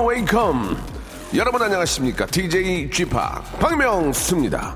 [0.00, 0.76] Welcome.
[1.34, 2.26] 여러분 안녕하십니까?
[2.26, 4.74] DJ G 박명수입니다.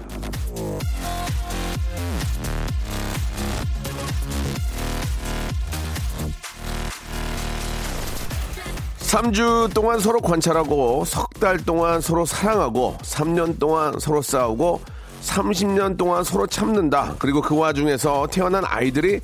[9.17, 14.83] 3주 동안 서로 관찰하고 석 달 동안 서로 사랑하고 3년 동안 서로 싸우고
[15.23, 17.17] 30년 동안 서로 참는다.
[17.19, 19.21] 그리고 그 와중에서 태어난 아이들이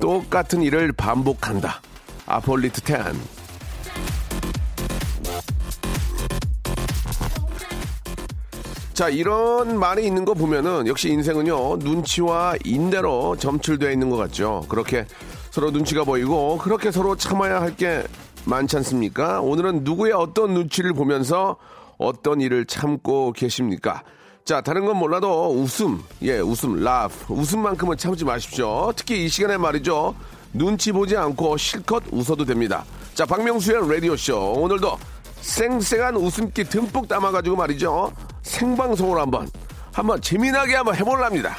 [0.00, 1.80] 똑같은 일을 반복한다.
[2.26, 2.96] 아폴리트 10.
[8.94, 14.64] 자, 이런 말이 있는 거 보면은 역시 인생은요, 눈치와 인대로 점출되어 있는 것 같죠.
[14.68, 15.06] 그렇게
[15.50, 18.02] 서로 눈치가 보이고, 그렇게 서로 참아야 할 게
[18.46, 19.40] 많지 않습니까?
[19.40, 21.56] 오늘은 누구의 어떤 눈치를 보면서
[21.98, 24.02] 어떤 일을 참고 계십니까?
[24.44, 28.92] 자, 다른 건 몰라도 웃음, 예, 웃음, 라프, 웃음만큼은 참지 마십시오.
[28.94, 30.14] 특히 이 시간에 말이죠.
[30.52, 32.84] 눈치 보지 않고 실컷 웃어도 됩니다.
[33.14, 34.52] 자, 박명수의 라디오쇼.
[34.52, 34.96] 오늘도
[35.40, 38.12] 쌩쌩한 웃음기 듬뿍 담아가지고 말이죠.
[38.42, 39.48] 생방송으로 한번,
[39.92, 41.56] 한번 재미나게 한번 해볼랍니다.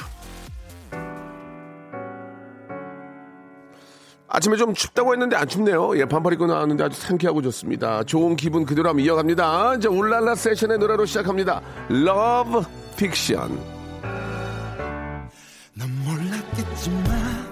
[4.28, 5.98] 아침에 좀 춥다고 했는데 안 춥네요.
[5.98, 8.04] 예, 반팔 입고 나왔는데 아주 상쾌하고 좋습니다.
[8.04, 9.76] 좋은 기분 그대로 한번 이어갑니다.
[9.76, 11.62] 이제 울랄라 세션의 노래로 시작합니다.
[11.90, 12.62] Love
[12.92, 13.58] Fiction.
[15.74, 17.47] 넌 몰랐겠지만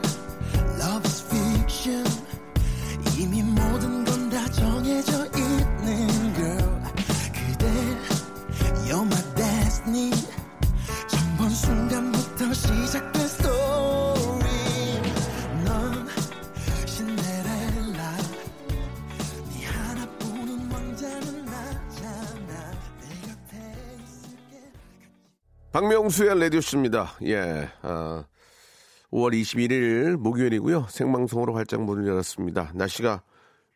[25.76, 27.18] 박명수의 라디오쇼입니다.
[27.24, 28.24] 예, 아,
[29.12, 30.86] 5월 21일 목요일이고요.
[30.88, 32.72] 생방송으로 활짝 문을 열었습니다.
[32.74, 33.20] 날씨가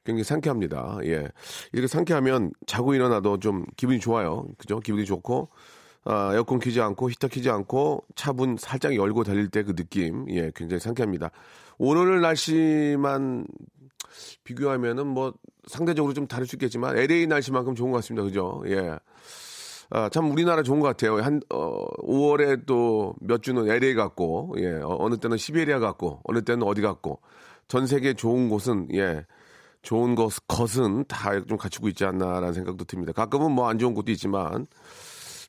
[0.03, 1.01] 굉장히 상쾌합니다.
[1.05, 1.29] 예.
[1.73, 4.47] 이렇게 상쾌하면 자고 일어나도 좀 기분이 좋아요.
[4.57, 4.81] 그죠?
[4.81, 5.51] 기분이 좋고,
[6.05, 10.51] 아, 에어컨 키지 않고, 히터 키지 않고, 차분 살짝 열고 달릴 때 그 느낌, 예,
[10.55, 11.31] 굉장히 상쾌합니다.
[11.77, 13.47] 오늘 날씨만
[14.45, 15.35] 비교하면은 뭐
[15.67, 18.25] 상대적으로 좀 다를 수 있겠지만, LA 날씨만큼 좋은 것 같습니다.
[18.25, 18.63] 그죠?
[18.69, 18.99] 예.
[19.91, 21.17] 아, 참 우리나라 좋은 것 같아요.
[21.21, 26.43] 한, 어, 5월에 또 몇 주는 LA 같고, 예, 어, 느 때는 시베리아 같고, 어느
[26.43, 27.21] 때는 어디 같고,
[27.69, 29.27] 전 세계 좋은 곳은, 예,
[29.83, 33.13] 좋은 것, 것은 다 좀 갖추고 있지 않나라는 생각도 듭니다.
[33.13, 34.67] 가끔은 뭐 안 좋은 곳도 있지만.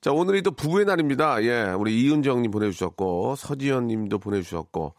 [0.02, 1.44] 자, 오늘이 또 부부의 날입니다.
[1.44, 4.94] 예, 우리 이은정님 보내주셨고, 서지현님도 보내주셨고,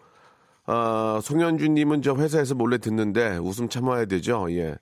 [0.66, 4.46] 아, 송현주님은 저 회사에서 몰래 듣는데 웃음 참아야 되죠.
[4.50, 4.76] 예.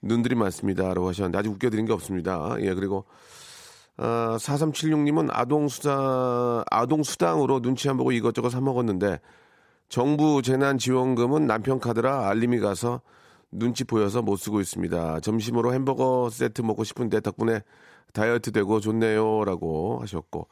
[0.00, 0.94] 눈들이 많습니다.
[0.94, 2.56] 라고 하셨는데 아직 웃겨드린 게 없습니다.
[2.60, 3.04] 예, 그리고
[3.98, 9.20] 아, 4376님은 아동수당, 아동수당으로 눈치 안 보고 이것저것 사먹었는데,
[9.88, 13.00] 정부 재난지원금은 남편 카드라 알림이 가서
[13.52, 15.20] 눈치 보여서 못 쓰고 있습니다.
[15.20, 17.62] 점심으로 햄버거 세트 먹고 싶은데 덕분에
[18.12, 19.44] 다이어트 되고 좋네요.
[19.44, 20.48] 라고 하셨고.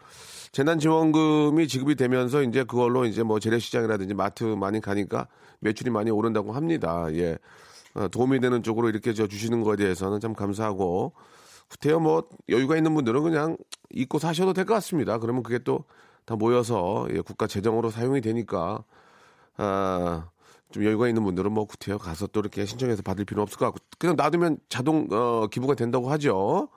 [0.53, 5.27] 재난지원금이 지급이 되면서 이제 그걸로 이제 뭐 재래시장이라든지 마트 많이 가니까
[5.61, 7.07] 매출이 많이 오른다고 합니다.
[7.13, 7.39] 예.
[7.95, 11.13] 어, 도움이 되는 쪽으로 이렇게 저 주시는 거에 대해서는 참 감사하고,
[11.69, 13.57] 구태여 뭐 여유가 있는 분들은 그냥
[13.91, 15.19] 잊고 사셔도 될 것 같습니다.
[15.19, 15.85] 그러면 그게 또
[16.25, 18.83] 다 모여서 예, 국가 재정으로 사용이 되니까
[19.57, 20.29] 아,
[20.71, 23.81] 좀 여유가 있는 분들은 뭐 구태여 가서 또 이렇게 신청해서 받을 필요 없을 것 같고
[23.99, 26.69] 그냥 놔두면 자동 어, 기부가 된다고 하죠.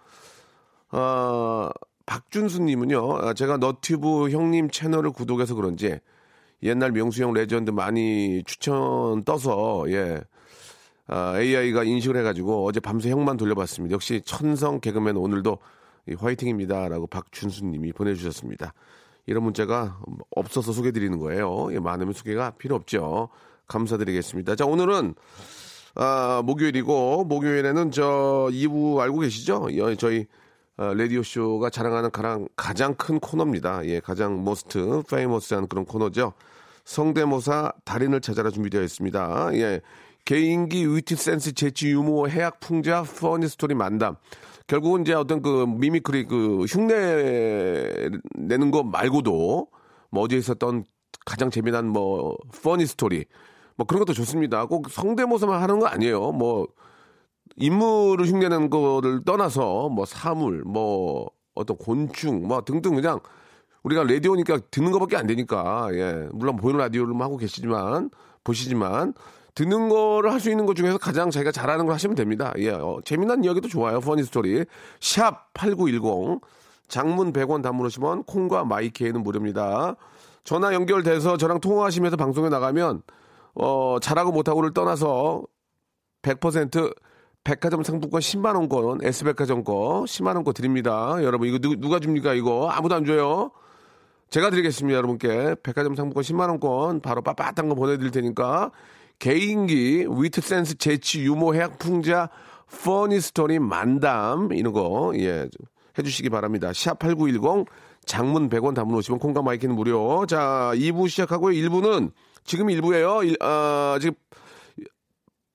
[0.91, 1.69] 어,
[2.05, 5.99] 박준수님은요, 아, 제가 너튜브 형님 채널을 구독해서 그런지
[6.63, 10.21] 옛날 명수형 레전드 많이 추천 떠서 예.
[11.07, 13.93] 아, AI가 인식을 해가지고 어제 밤새 형만 돌려봤습니다.
[13.93, 15.57] 역시 천성 개그맨 오늘도
[16.09, 18.73] 이 화이팅입니다라고 박준수님이 보내주셨습니다.
[19.25, 19.99] 이런 문자가
[20.35, 21.67] 없어서 소개드리는 거예요.
[21.73, 23.29] 예, 많으면 소개가 필요 없죠.
[23.67, 24.55] 감사드리겠습니다.
[24.55, 25.15] 자 오늘은
[25.95, 29.67] 아, 목요일이고 목요일에는 저 2부 알고 계시죠?
[29.77, 30.27] 여- 저희
[30.77, 33.83] 어, 라디오 쇼가 자랑하는 가장 가장 큰 코너입니다.
[33.87, 36.33] 예, 가장 most famous한 그런 코너죠.
[36.85, 39.49] 성대모사 달인을 찾아라 준비되어 있습니다.
[39.55, 39.81] 예.
[40.27, 44.17] 개인기, 위트 센스, 재치, 유머, 해학, 풍자, funny story 만담.
[44.67, 49.67] 결국은 이제 어떤 그 mimicry 그 흉내 내는 거 말고도
[50.11, 50.83] 뭐 어디에 있었던
[51.25, 53.23] 가장 재미난 뭐 funny story
[53.77, 54.65] 뭐 그런 것도 좋습니다.
[54.65, 56.33] 꼭 성대모사만 하는 거 아니에요.
[56.33, 56.67] 뭐
[57.55, 63.21] 인물을 흉내내는 거를 떠나서 뭐 사물, 뭐 어떤 곤충, 뭐 등등 그냥
[63.83, 68.09] 우리가 라디오니까 듣는 것밖에 안 되니까 예 물론 보이는 라디오를 하고 계시지만
[68.43, 69.13] 보시지만
[69.57, 72.53] 듣는 거를 할 수 있는 것 중에서 가장 자기가 잘하는 걸 하시면 됩니다.
[72.57, 73.99] 예, 어, 재미난 이야기도 좋아요.
[74.01, 74.63] funny story.
[74.99, 76.41] 샵 8910.
[76.87, 79.95] 장문 100원 단문 50원 콩과 마이케이는 무료입니다.
[80.43, 83.01] 전화 연결돼서 저랑 통화하시면서 방송에 나가면
[83.55, 85.43] 어, 잘하고 못하고를 떠나서
[86.21, 86.95] 100%
[87.43, 91.17] 백화점 상품권 10만 원권 S백화점 거 10만 원권 드립니다.
[91.23, 93.49] 여러분 이거 누, 누가 줍니까 이거 아무도 안 줘요.
[94.29, 98.71] 제가 드리겠습니다 여러분께 백화점 상품권 10만 원권 바로 빳빳한 거 보내 드릴 테니까
[99.19, 102.29] 개인기 위트 센스 재치 유머 해학 풍자
[102.83, 105.47] funny story 만담 이런 거 예.
[105.97, 106.71] 해주시기 바랍니다.
[106.73, 107.65] 샵 8910
[108.05, 110.25] 장문 100원 단문 50원 콩과 마이키는 무료.
[110.25, 111.53] 자, 2부 시작하고요.
[111.53, 112.11] 1부는
[112.43, 113.27] 지금 1부예요.
[113.27, 114.15] 일, 아, 지금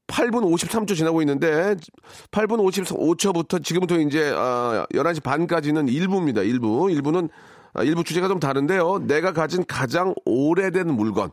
[0.08, 1.74] 8분 53초 지나고 있는데
[2.30, 6.44] 8분 55초부터 지금부터 이제 아, 11시 반까지는 1부입니다.
[6.44, 7.00] 1부.
[7.00, 7.30] 1부는
[7.72, 9.06] 아, 1부 주제가 좀 다른데요.
[9.06, 11.30] 내가 가진 가장 오래된 물건.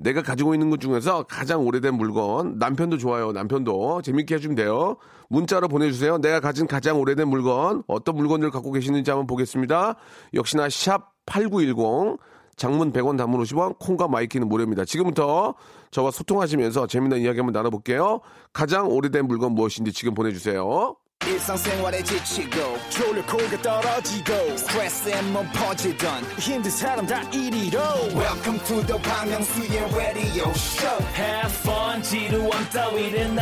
[0.00, 2.58] 내가 가지고 있는 것 중에서 가장 오래된 물건.
[2.58, 3.32] 남편도 좋아요.
[3.32, 4.96] 남편도 재밌게 해주면 돼요.
[5.28, 6.18] 문자로 보내주세요.
[6.18, 7.82] 내가 가진 가장 오래된 물건.
[7.86, 9.96] 어떤 물건을 갖고 계시는지 한번 보겠습니다.
[10.34, 12.18] 역시나 샵 8910.
[12.56, 14.84] 장문 100원 단문 50원, 콩과 마이키는 무료입니다.
[14.84, 15.54] 지금부터
[15.92, 18.20] 저와 소통하시면서 재밌는 이야기 한번 나눠볼게요.
[18.52, 20.94] 가장 오래된 물건 무엇인지 지금 보내주세요.
[21.26, 27.78] 일상생활에 지치고, 졸려 코가 떨어지고, 스트레스에 몸 퍼지던, 힘든 사람 다 이리로.
[28.14, 33.36] welcome to the Bang Myung-soo's radio show Have fun 지루함 따위를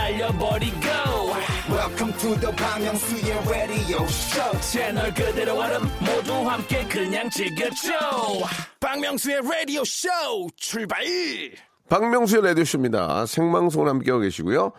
[1.70, 7.92] welcome to the Bang Myung-soo's radio show 채널 그대로 얼음 모두 함께 그냥 즐겨줘
[8.80, 10.08] 박명수의 라디오 쇼
[10.56, 10.98] 출발
[11.88, 13.25] 박명수의 라디오쇼입니다.
[13.26, 14.72] 생방송을 함께하고 계시고요.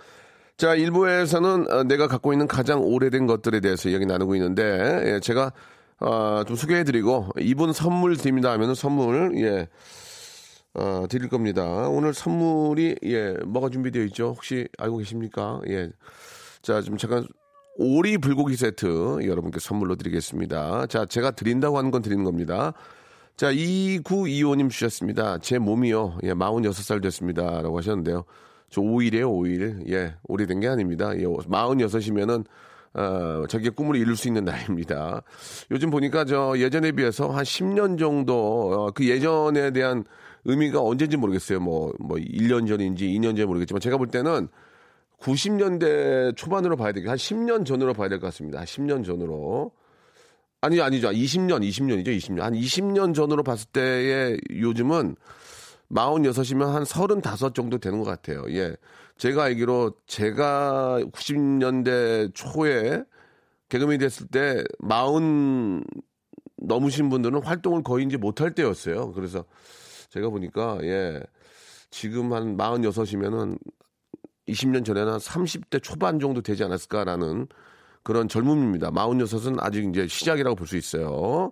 [0.59, 4.63] 자, 일부에서는 어, 내가 갖고 있는 가장 오래된 것들에 대해서 이야기 나누고 있는데,
[5.05, 5.53] 예, 제가,
[6.01, 9.69] 어, 좀 소개해드리고, 이분 선물 드립니다 하면은 선물, 예,
[10.73, 11.63] 어, 드릴 겁니다.
[11.87, 14.33] 오늘 선물이, 예, 뭐가 준비되어 있죠?
[14.35, 15.61] 혹시 알고 계십니까?
[15.69, 15.91] 예.
[16.61, 17.25] 자, 좀 잠깐,
[17.77, 20.87] 오리 불고기 세트 여러분께 선물로 드리겠습니다.
[20.87, 22.73] 자, 제가 드린다고 하는 건 드리는 겁니다.
[23.37, 25.37] 자, 2925님 주셨습니다.
[25.37, 26.17] 제 몸이요.
[26.23, 27.61] 예, 46살 됐습니다.
[27.61, 28.25] 라고 하셨는데요.
[28.69, 29.89] 저 5일이에요, 5일.
[29.91, 31.11] 예, 오래된 게 아닙니다.
[31.17, 32.45] 예, 46이면은,
[32.93, 35.21] 어, 자기의 꿈을 이룰 수 있는 나이입니다.
[35.71, 38.33] 요즘 보니까 저 예전에 비해서 한 10년 정도,
[38.73, 40.03] 어, 그 예전에 대한
[40.45, 41.59] 의미가 언제인지 모르겠어요.
[41.59, 44.47] 뭐, 뭐, 1년 전인지 2년 전인지 모르겠지만 제가 볼 때는
[45.19, 48.59] 90년대 초반으로 봐야 되겠, 한 10년 전으로 봐야 될 것 같습니다.
[48.59, 49.71] 한 10년 전으로.
[50.61, 51.09] 아니, 아니죠.
[51.09, 52.07] 20년, 20년이죠.
[52.17, 52.39] 20년.
[52.39, 55.15] 한 20년 전으로 봤을 때의 요즘은
[55.91, 58.43] 46이면 한 35 정도 되는 것 같아요.
[58.49, 58.75] 예.
[59.17, 63.03] 제가 알기로 제가 90년대 초에
[63.69, 65.83] 개그맨이 됐을 때 40
[66.61, 69.13] 넘으신 분들은 활동을 거의 이제 못할 때였어요.
[69.13, 69.45] 그래서
[70.09, 71.21] 제가 보니까, 예.
[71.91, 73.57] 지금 한 46이면은
[74.47, 77.47] 20년 전에는 한 30대 초반 정도 되지 않았을까라는
[78.03, 78.91] 그런 젊음입니다.
[78.91, 81.51] 46은 아직 이제 시작이라고 볼 수 있어요.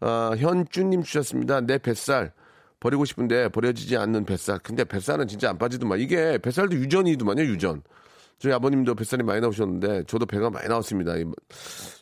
[0.00, 1.60] 아, 현주님 주셨습니다.
[1.62, 2.32] 내 뱃살
[2.82, 4.58] 버리고 싶은데 버려지지 않는 뱃살.
[4.58, 6.00] 근데 뱃살은 진짜 안 빠지더만.
[6.00, 7.82] 이게 뱃살도 유전이더만요, 유전.
[8.40, 11.16] 저희 아버님도 뱃살이 많이 나오셨는데 저도 배가 많이 나왔습니다.
[11.16, 11.24] 이-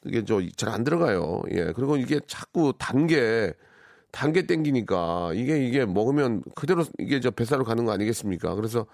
[0.06, 1.42] 이게 저 잘 안 들어가요.
[1.50, 1.72] 예.
[1.76, 3.52] 그리고 이게 자꾸 단계
[4.10, 8.54] 단계 땡기니까 이게 이게 먹으면 그대로 이게 저 뱃살로 가는 거 아니겠습니까?
[8.54, 8.86] 그래서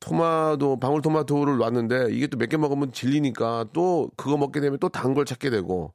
[0.00, 5.14] 토마토 방울토마토를 놨는데 이게 또 몇 개 먹으면 질리니까 또 그거 먹게 되면 또 단
[5.14, 5.92] 걸 찾게 되고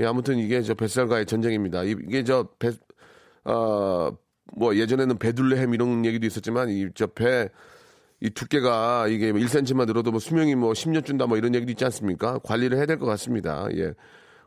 [0.00, 1.84] 예, 아무튼 이게 저 뱃살과의 전쟁입니다.
[1.84, 2.72] 이- 이게 저 배,
[3.44, 4.10] 어,
[4.56, 7.48] 뭐 예전에는 배둘레햄 이런 얘기도 있었지만 이 저배
[8.20, 12.38] 이 두께가 이게 1cm만 늘어도 뭐 수명이 뭐 10년 준다 뭐 이런 얘기도 있지 않습니까?
[12.44, 13.66] 관리를 해야 될 것 같습니다.
[13.76, 13.92] 예.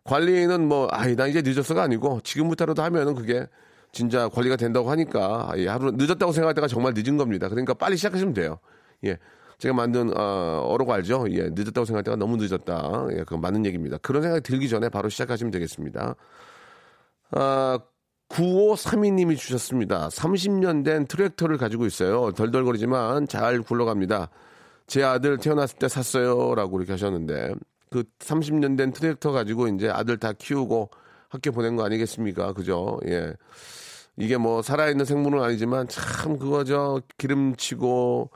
[0.03, 3.45] 관리는 뭐, 아이, 나 이제 늦었어가 아니고 지금부터라도 하면은 그게
[3.91, 7.49] 진짜 관리가 된다고 하니까 예, 하루 늦었다고 생각할 때가 정말 늦은 겁니다.
[7.49, 8.57] 그러니까 빨리 시작하시면 돼요.
[9.05, 9.17] 예.
[9.57, 11.25] 제가 만든 어, 어록 알죠?
[11.31, 13.07] 예, 늦었다고 생각할 때가 너무 늦었다.
[13.11, 13.97] 예, 그건 맞는 얘기입니다.
[13.97, 16.15] 그런 생각이 들기 전에 바로 시작하시면 되겠습니다.
[17.31, 17.79] 아,
[18.29, 20.09] 9532님이 주셨습니다.
[20.09, 22.31] 30년 된 트랙터를 가지고 있어요.
[22.31, 24.29] 덜덜거리지만 잘 굴러갑니다.
[24.85, 26.55] 제 아들 태어났을 때 샀어요.
[26.55, 27.53] 라고 이렇게 하셨는데,
[27.89, 30.89] 그 30년 된 트랙터 가지고 이제 아들 다 키우고
[31.29, 32.53] 학교 보낸 거 아니겠습니까?
[32.53, 32.99] 그죠?
[33.07, 33.33] 예.
[34.17, 38.29] 이게 뭐 살아있는 생물은 아니지만 참 그거 저 기름치고,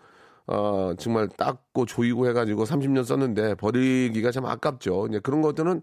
[0.47, 5.07] 어, 정말 닦고 조이고 해가지고 30년 썼는데 버리기가 참 아깝죠.
[5.09, 5.81] 이제 그런 것들은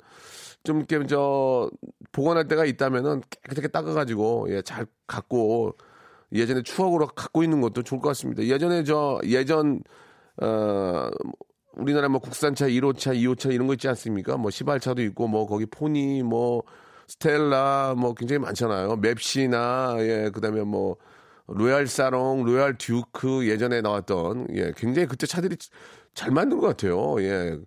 [0.65, 1.71] 좀 이렇게 저
[2.13, 5.77] 보관할 데가 있다면은 깨끗하게 닦아가지고 예, 잘 갖고
[6.33, 8.43] 예전에 추억으로 갖고 있는 것도 좋을 것 같습니다.
[8.45, 9.81] 예전에 저 예전
[10.43, 11.11] 어
[11.79, 14.37] 우리나라 뭐 국산차 1호차, 2호차 이런 거 있지 않습니까?
[14.37, 16.65] 뭐 시발차도 있고 뭐 거기 포니 뭐
[17.07, 18.97] 스텔라 뭐 굉장히 많잖아요.
[18.97, 20.97] 맵시나 예 그다음에 뭐
[21.49, 25.57] 로얄 사롱, 로얄 듀크 예전에 나왔던 예, 굉장히 그때 차들이
[26.15, 27.21] 잘 만든 것 같아요.
[27.23, 27.59] 예.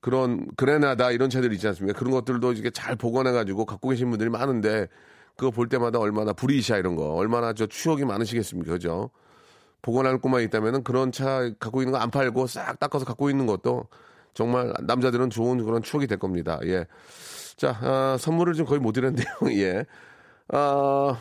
[0.00, 1.98] 그런 그레나다 이런 차들 있지 않습니까?
[1.98, 4.88] 그런 것들도 이렇게 잘 복원해 가지고 갖고 계신 분들이 많은데
[5.36, 8.72] 그거 볼 때마다 얼마나 브리샤 이런 거 얼마나 저 추억이 많으시겠습니까?
[8.72, 9.10] 그죠?
[9.82, 13.86] 복원할 것만 있다면은 그런 차 갖고 있는 거 안 팔고 싹 닦아서 갖고 있는 것도
[14.34, 16.58] 정말 남자들은 좋은 그런 추억이 될 겁니다.
[16.64, 16.86] 예.
[17.56, 19.26] 자, 아, 선물을 좀 거의 못 드렸는데요.
[19.62, 19.84] 예.
[20.48, 21.18] 아,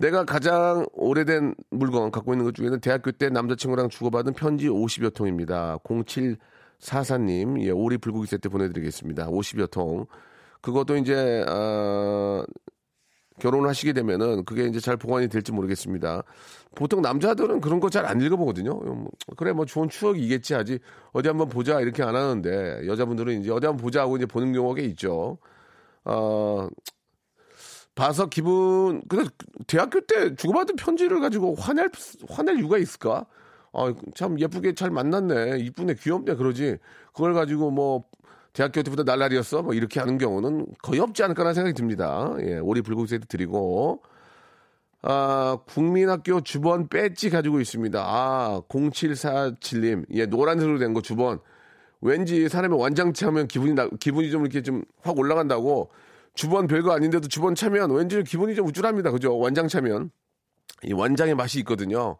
[0.00, 5.76] 내가 가장 오래된 물건 갖고 있는 것 중에는 대학교 때 남자친구랑 주고받은 편지 50여 통입니다.
[5.84, 9.26] 0744님, 예, 오리 불고기 세트 보내드리겠습니다.
[9.28, 10.06] 50여 통.
[10.62, 12.42] 그것도 이제, 아,
[13.40, 16.22] 결혼하시게 되면은 그게 이제 잘 보관이 될지 모르겠습니다.
[16.74, 18.72] 보통 남자들은 그런 거 잘 안 읽어보거든요.
[18.74, 20.78] 뭐, 그래, 뭐 좋은 추억이겠지 하지.
[21.12, 24.80] 어디 한번 보자 이렇게 안 하는데 여자분들은 이제 어디 한번 보자 하고 이제 보는 경우가
[24.82, 25.38] 있죠.
[26.04, 26.68] 어,
[28.00, 29.28] 봐서 기분, 근데
[29.66, 31.90] 대학교 때 주고받은 편지를 가지고 화낼,
[32.30, 33.26] 화낼 이유가 있을까?
[33.74, 35.58] 아, 참 예쁘게 잘 만났네.
[35.58, 36.78] 이쁘네, 귀엽네, 그러지.
[37.12, 38.04] 그걸 가지고 뭐,
[38.54, 39.60] 대학교 때부터 날라리였어?
[39.60, 42.34] 뭐, 이렇게 하는 경우는 거의 없지 않을까라는 생각이 듭니다.
[42.40, 44.00] 예, 오리 불고기 세트 드리고.
[45.02, 48.02] 아, 국민학교 주번 배지 가지고 있습니다.
[48.02, 50.06] 아, 0747님.
[50.14, 51.40] 예, 노란색으로 된 거 주번.
[52.00, 55.90] 왠지 사람이 완장치 하면 기분이, 나, 기분이 좀 이렇게 좀 확 올라간다고
[56.34, 59.10] 주번 별거 아닌데도 주번 차면 왠지 기분이 좀 우쭐합니다.
[59.10, 59.36] 그죠?
[59.38, 60.10] 완장 차면.
[60.84, 62.16] 이 완장의 맛이 있거든요.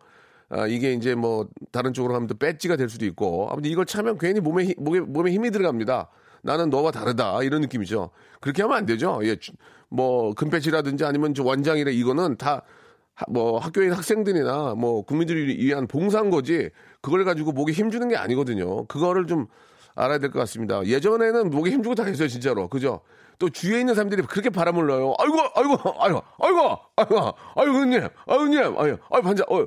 [0.50, 4.18] 아, 이게 이제 뭐 다른 쪽으로 하면 또 배지가 될 수도 있고 아무튼 이걸 차면
[4.18, 6.10] 괜히 몸에, 힘- 몸에, 몸에 힘이 들어갑니다.
[6.42, 8.10] 나는 너와 다르다 이런 느낌이죠.
[8.40, 9.20] 그렇게 하면 안 되죠.
[9.22, 9.52] 예, 주-
[9.88, 17.24] 뭐 금배지라든지 아니면 저 완장이라 이거는 다뭐 있는 학생들이나 뭐 국민들을 위한 봉사인 거지 그걸
[17.24, 18.86] 가지고 목에 힘 주는 게 아니거든요.
[18.86, 19.46] 그거를 좀
[19.94, 20.84] 알아야 될 것 같습니다.
[20.84, 22.68] 예전에는 목에 힘 주고 다 했어요, 진짜로.
[22.68, 23.00] 그죠?
[23.40, 24.50] 또 주위에 있는 사람들이 그렇게
[24.86, 25.14] 넣어요.
[25.18, 29.66] 아이고, 아이고, 아이고, 아이고, 아이고, 아이고, 형님, 아이고, 형님, 아이고, 아이고, 반자, 어.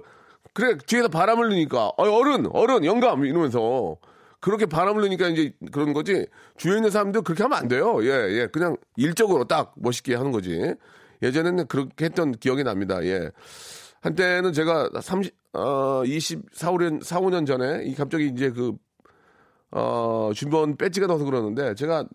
[0.53, 3.98] 그래, 뒤에서 바람을 넣으니까, 아 어른, 어른, 영감, 이러면서.
[4.39, 6.27] 그렇게 바람을 넣으니까 이제 그런 거지.
[6.58, 8.03] 주위에 있는 사람들 그렇게 하면 안 돼요.
[8.03, 8.48] 예, 예.
[8.48, 10.75] 그냥 일적으로 딱 멋있게 하는 거지.
[11.22, 13.03] 예전에는 그렇게 했던 기억이 납니다.
[13.06, 13.32] 예.
[14.01, 18.74] 한때는 제가 30, 어, 24, 5년, 4, 5년 전에 이 갑자기 이제 그
[19.72, 22.06] 어, 주변 배지가 나서 그러는데 제가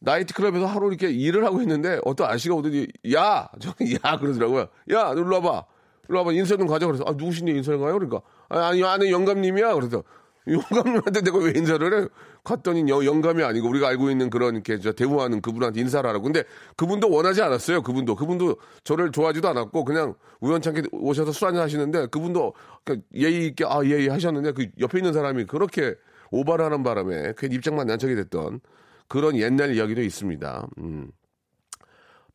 [0.00, 3.48] 나이트클럽에서 하루 이렇게 일을 하고 있는데 어떤 아저씨가 오더니 야!
[3.60, 3.70] 저,
[4.04, 4.18] 야!
[4.18, 4.68] 그러더라고요.
[4.92, 5.14] 야!
[5.14, 5.64] 너 일로 와봐.
[6.08, 6.32] 일로 와봐.
[6.32, 6.86] 인사 좀 가자.
[6.86, 7.92] 그래서 아, 누구신데 인사를 가요?
[7.94, 9.74] 그러니까 아, 아니, 아니, 영감님이야.
[9.74, 10.02] 그래서
[10.48, 12.08] 영감님한테 내가 왜 인사를 해?
[12.42, 16.24] 갔더니 여- 영감이 아니고 우리가 알고 있는 그런 이렇게 저 대우하는 그분한테 인사를 하라고.
[16.24, 16.42] 근데
[16.76, 17.82] 그분도 원하지 않았어요.
[17.82, 18.16] 그분도.
[18.16, 22.54] 그분도 저를 좋아하지도 않았고 그냥 우연찮게 오셔서 술 한잔 하시는데 그분도
[22.84, 25.94] 그러니까 예의 있게 아, 예의 하셨는데 그 옆에 있는 사람이 그렇게
[26.30, 28.60] 오바를 하는 바람에 괜히 입장만 난척이 됐던
[29.10, 30.68] 그런 옛날 이야기도 있습니다.
[30.78, 31.10] 음.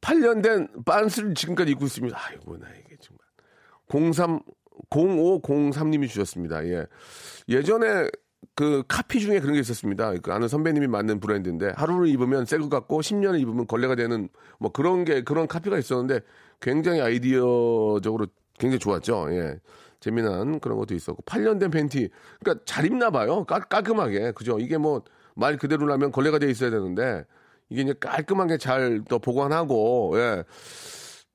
[0.01, 2.15] 8년 된 빤스를 지금까지 입고 있습니다.
[2.19, 4.13] 아이고, 나 이게 정말.
[4.13, 4.41] 03,
[4.89, 6.65] 0503님이 주셨습니다.
[6.65, 6.85] 예.
[7.47, 8.09] 예전에
[8.55, 10.15] 그 카피 중에 그런 게 있었습니다.
[10.21, 14.27] 그 아는 선배님이 만든 브랜드인데 하루를 입으면 새것 같고 10년을 입으면 걸레가 되는
[14.59, 16.19] 뭐 그런 게 그런 카피가 있었는데
[16.59, 18.27] 굉장히 아이디어적으로
[18.59, 19.27] 굉장히 좋았죠.
[19.31, 19.59] 예.
[20.01, 22.09] 재미난 그런 것도 있었고 8년 된 팬티
[22.41, 23.45] 그러니까 잘 입나 봐요.
[23.45, 24.59] 깔, 깔끔하게 그죠?
[24.59, 25.01] 이게 뭐
[25.35, 27.23] 말 그대로라면 걸레가 돼 있어야 되는데
[27.69, 30.43] 이게 이제 깔끔하게 잘 또 보관하고 예.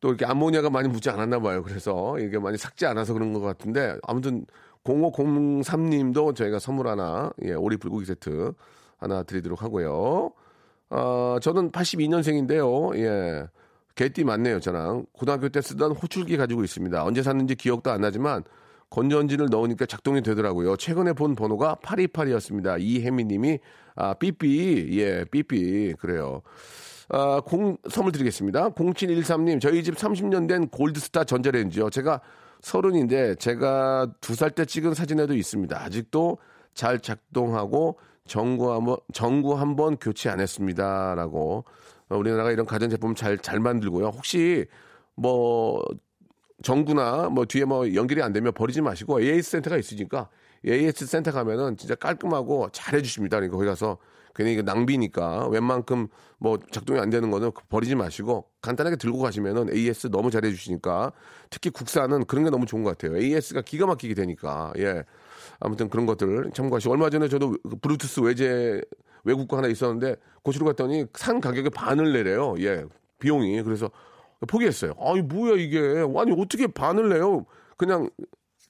[0.01, 1.63] 또 이렇게 암모니아가 많이 묻지 않았나 봐요.
[1.63, 4.47] 그래서 이게 많이 삭지 않아서 그런 것 같은데 아무튼
[4.85, 8.53] 0503님도 저희가 선물 하나 예, 오리 불고기 세트
[8.97, 10.33] 하나 드리도록 하고요.
[10.91, 12.97] 어, 저는 82년생인데요.
[12.99, 13.47] 예.
[13.95, 15.05] 개띠 맞네요, 저랑.
[15.13, 17.05] 고등학교 때 쓰던 호출기 가지고 있습니다.
[17.05, 18.45] 언제 샀는지 기억도 안 나지만
[18.91, 20.77] 건전지를 넣으니까 작동이 되더라고요.
[20.77, 22.81] 최근에 본 번호가 828이었습니다.
[22.81, 23.59] 이혜미 님이
[23.95, 24.89] 아, 삐삐.
[24.99, 25.95] 예, 삐삐.
[26.01, 26.43] 그래요.
[27.09, 28.71] 아, 공, 선물 드리겠습니다.
[28.71, 31.91] 0713님, 저희 집 30년 된 골드스타 전자레인지요.
[31.91, 32.21] 제가
[32.61, 35.77] 서른인데, 제가 두 살 때 찍은 사진에도 있습니다.
[35.83, 36.39] 아직도
[36.75, 41.15] 잘 작동하고, 전구 한 번, 전구 한번 교체 안 했습니다.
[41.17, 41.65] 라고.
[42.09, 44.07] 어, 우리나라가 이런 가전제품 잘, 잘 만들고요.
[44.09, 44.67] 혹시,
[45.17, 45.83] 뭐,
[46.63, 50.29] 정구나 뭐 뒤에 뭐 연결이 안 되면 버리지 마시고 AS 센터가 있으니까
[50.67, 53.39] AS 센터 가면은 진짜 깔끔하고 잘 해주십니다.
[53.39, 53.99] 그러니까 거기 가서
[54.35, 60.11] 괜히 이게 낭비니까 웬만큼 뭐 작동이 안 되는 거는 버리지 마시고 간단하게 들고 가시면은 AS
[60.11, 61.13] 너무 잘 해주시니까
[61.49, 63.19] 특히 국산은 그런 게 너무 좋은 것 같아요.
[63.19, 65.05] AS가 기가 막히게 되니까 예
[65.59, 68.81] 아무튼 그런 것들 참고하시고 얼마 전에 저도 그 브루투스 외제
[69.25, 72.55] 외국 거 하나 있었는데 고치러 갔더니 산 가격의 반을 내래요.
[72.59, 72.85] 예
[73.19, 73.91] 비용이 그래서
[74.47, 74.95] 포기했어요.
[74.99, 77.47] 아니 뭐야 이게 아니 어떻게 반을 내요?
[77.77, 78.09] 그냥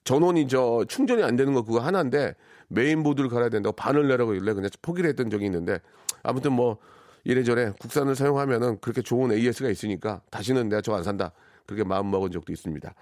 [0.03, 2.35] 전원이 저 충전이 안 되는 거 그거 하나인데
[2.69, 5.79] 메인보드를 갈아야 된다고 반을 내라고 일래 그냥 포기를 했던 적이 있는데
[6.23, 6.77] 아무튼 뭐
[7.23, 11.31] 이래저래 국산을 사용하면은 그렇게 좋은 AS가 있으니까 다시는 내가 저거 안 산다.
[11.65, 12.93] 그렇게 마음 먹은 적도 있습니다.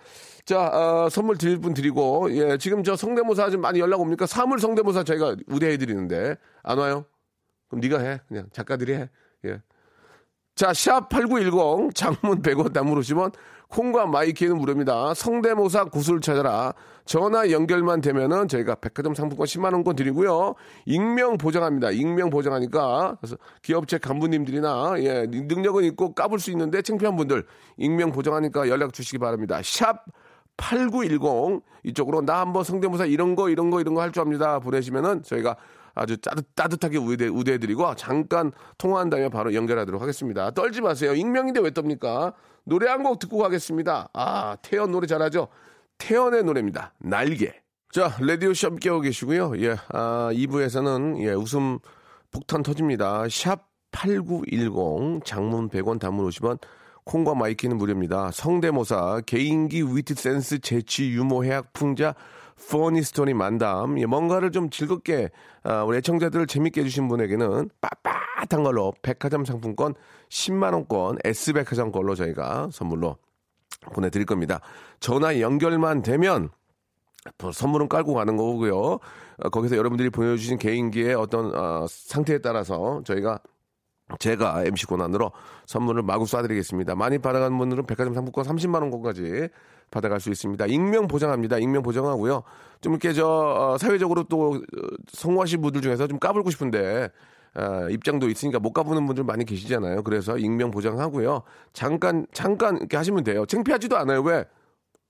[0.46, 4.28] 자, 어, 선물 드릴 분 드리고, 예, 지금 저 성대모사 좀 많이 연락 옵니까?
[4.28, 7.06] 사물 성대모사 저희가 우대해 드리는데, 안 와요?
[7.68, 8.20] 그럼 네가 해.
[8.28, 9.10] 그냥 작가들이 해.
[9.46, 9.62] 예.
[10.60, 13.32] 자, 샵8910 장문 100원 단문 50원
[13.70, 15.14] 콩과 마이키는 무료입니다.
[15.14, 16.74] 성대모사 고수를 찾아라.
[17.06, 20.56] 전화 연결만 되면은 저희가 백화점 상품권 10만 원권 드리고요.
[20.86, 21.92] 익명 보장합니다.
[21.92, 27.46] 익명 보장하니까 그래서 기업체 간부님들이나 예, 능력은 있고 까불 수 있는데 창피한 분들
[27.78, 29.62] 익명 보장하니까 연락 주시기 바랍니다.
[29.64, 30.04] 샵
[30.58, 34.60] 8910 이쪽으로 나 한번 성대모사 이런 거 이런 거 이런 거 할 줄 압니다.
[34.60, 35.56] 보내시면은 저희가
[36.00, 40.52] 아주 따뜻, 따뜻 하게 우대, 우대해드리고 잠깐 통화한 다음에 바로 연결하도록 하겠습니다.
[40.52, 41.14] 떨지 마세요.
[41.14, 42.34] 익명인데 왜 떱니까?
[42.64, 44.10] 노래 한 곡 듣고 가겠습니다.
[44.14, 45.48] 아, 태연 노래 잘하죠?
[45.98, 46.94] 태연의 노래입니다.
[47.00, 47.54] 날개.
[47.92, 49.54] 자, 레디오쇼 함께 하고 계시고요.
[49.62, 51.80] 예, 아, 2부에서는 예, 웃음
[52.32, 53.24] 폭탄 터집니다.
[53.30, 56.60] 샵 8910 장문 100원 단문 50원
[57.06, 58.30] 콩과 마이키는 무료입니다.
[58.32, 62.14] 성대모사, 개인기, 위트 센스, 재치, 유머, 해학, 풍자,
[62.70, 64.00] 퍼니 스토리 만담.
[64.00, 65.30] 예, 뭔가를 좀 즐겁게
[65.64, 69.96] 아, 우리 애청자들을 재밌게 해주신 분에게는 빳빳한 걸로 백화점 상품권
[70.30, 73.18] 10만 원권 S백화점 걸로 저희가 선물로
[73.94, 74.60] 보내드릴 겁니다.
[75.00, 76.50] 전화 연결만 되면
[77.38, 78.76] 뭐 선물은 깔고 가는 거고요.
[78.78, 83.40] 어, 거기서 여러분들이 보여주신 개인기의 어떤 어, 상태에 따라서 저희가
[84.18, 85.32] 제가 MC 권한으로
[85.68, 86.96] 선물을 마구 쏴드리겠습니다.
[86.96, 89.50] 많이 받아간 분들은 백화점 상품권 30만 원권까지
[89.92, 90.66] 받아갈 수 있습니다.
[90.68, 91.58] 익명 보장합니다.
[91.58, 92.44] 익명 보장하고요.
[92.82, 97.10] 좀 이렇게 저 어, 사회적으로 또 어, 성공하신 분들 중에서 좀 까불고 싶은데
[97.56, 100.04] 어, 입장도 있으니까 못 가보는 분들 많이 계시잖아요.
[100.04, 101.44] 그래서 익명 보장하고요.
[101.74, 103.46] 잠깐 잠깐 이렇게 하시면 돼요.
[103.46, 104.22] 창피하지도 않아요.
[104.22, 104.46] 왜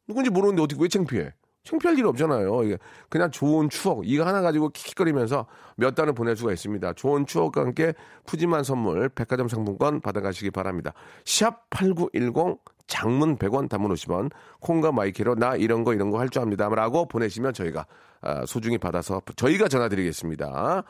[0.07, 1.33] 누군지 모르는데 어떻게 왜 창피해?
[1.63, 2.63] 창피할 일 없잖아요.
[2.63, 2.77] 이게
[3.09, 5.45] 그냥 좋은 추억 이거 하나 가지고 킥킥거리면서
[5.75, 6.93] 몇 달을 보낼 수가 있습니다.
[6.93, 7.93] 좋은 추억과 함께
[8.25, 10.93] 푸짐한 선물 백화점 상품권 받아가시기 바랍니다.
[11.25, 16.29] 샵 8910 장문 100원 단문 50원 콩과 마이키는 무료 나 이런 거 이런 거 할
[16.29, 16.67] 줄 압니다.
[16.67, 17.85] 라고 보내시면 저희가
[18.21, 20.83] 아, 소중히 받아서 저희가 전화드리겠습니다.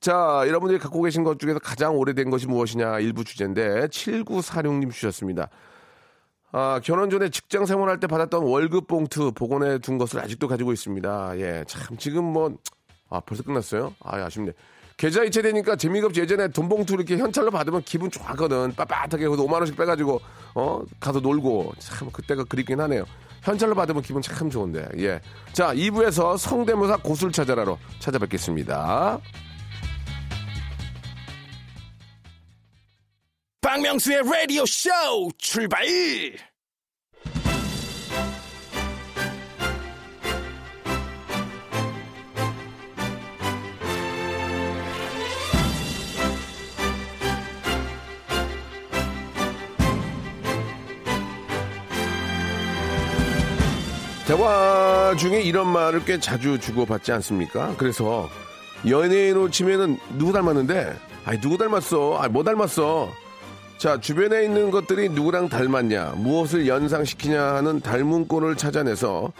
[0.00, 5.48] 자, 여러분들이 갖고 계신 것 중에서 가장 오래된 것이 무엇이냐 1부 주제인데 7946님 주셨습니다.
[6.50, 11.38] 아, 결혼 전에 직장 생활할 때 받았던 월급 봉투 복원해 둔 것을 아직도 가지고 있습니다.
[11.38, 12.56] 예, 참 지금 뭐
[13.08, 13.94] 아, 벌써 끝났어요?
[14.02, 14.52] 아, 아쉽네.
[14.96, 16.20] 계좌 이체되니까 재미가 없지.
[16.20, 18.74] 예전에 돈 봉투 이렇게 현찰로 받으면 기분 좋았거든.
[18.74, 20.20] 빳빳하게 그래서 5만 원씩 빼가지고
[20.54, 23.04] 어 가서 놀고 참 그때가 그립긴 하네요.
[23.42, 24.88] 현찰로 받으면 기분 참 좋은데.
[24.98, 25.20] 예.
[25.52, 29.18] 자, 2부에서 성대모사 고수를 찾아라로 찾아뵙겠습니다.
[33.60, 34.90] 박명수의 라디오 쇼
[35.38, 35.86] 출발!
[54.26, 57.74] 대화 중에 이런 말을 꽤 자주 주고받지 않습니까?
[57.76, 58.28] 그래서
[58.88, 60.96] 연예인으로 치면은 누구 닮았는데?
[61.24, 62.18] 아니 누구 닮았어?
[62.18, 63.10] 아니 뭐 닮았어?
[63.78, 69.32] 자 주변에 있는 것들이 누구랑 닮았냐, 무엇을 연상시키냐 하는 닮은 꼴을 찾아내서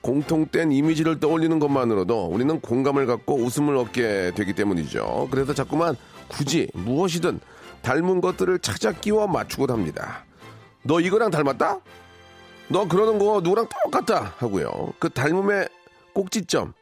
[0.00, 5.28] 공통된 이미지를 떠올리는 것만으로도 우리는 공감을 갖고 웃음을 얻게 되기 때문이죠.
[5.30, 5.96] 그래서 자꾸만
[6.28, 7.40] 굳이 무엇이든
[7.82, 10.24] 닮은 것들을 찾아 끼워 맞추곤 합니다.
[10.82, 11.80] 너 이거랑 닮았다?
[12.70, 14.92] 너 그러는 거 누구랑 똑같다 하고요.
[15.00, 15.68] 그 닮음의
[16.12, 16.72] 꼭지점,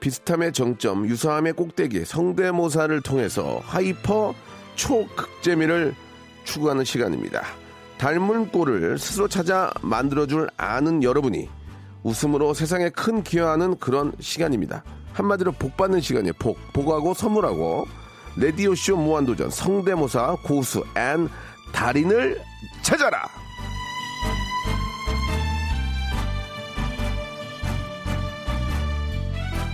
[0.00, 4.34] 비슷함의 정점, 유사함의 꼭대기, 성대모사를 통해서 hyper
[4.74, 5.94] 초극재미를
[6.44, 7.44] 추구하는 시간입니다.
[7.98, 11.48] 닮은 꼴을 스스로 찾아 만들 줄 아는 여러분이
[12.02, 14.82] 웃음으로 세상에 큰 기여하는 그런 시간입니다.
[15.12, 16.34] 한마디로 복 받는 시간이에요.
[16.38, 16.58] 복.
[16.72, 17.86] 복하고 선물하고
[18.36, 21.28] 레디오쇼 무한도전 성대모사 고수 앤
[21.72, 22.42] 달인을
[22.82, 23.45] 찾아라.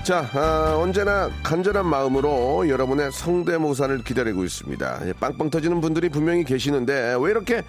[0.03, 5.01] 자, 아, 언제나 간절한 마음으로 여러분의 성대모사를 기다리고 있습니다.
[5.07, 7.63] 예, 빵빵 터지는 분들이 분명히 계시는데 왜 이렇게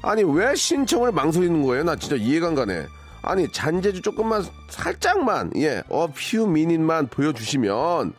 [0.00, 1.84] 아니 왜 신청을 망설이는 거예요?
[1.84, 2.86] 나 진짜 이해가 안 가네.
[3.20, 8.12] 아니 잔재주 조금만 살짝만 예, 어퓨 미닛만 보여주시면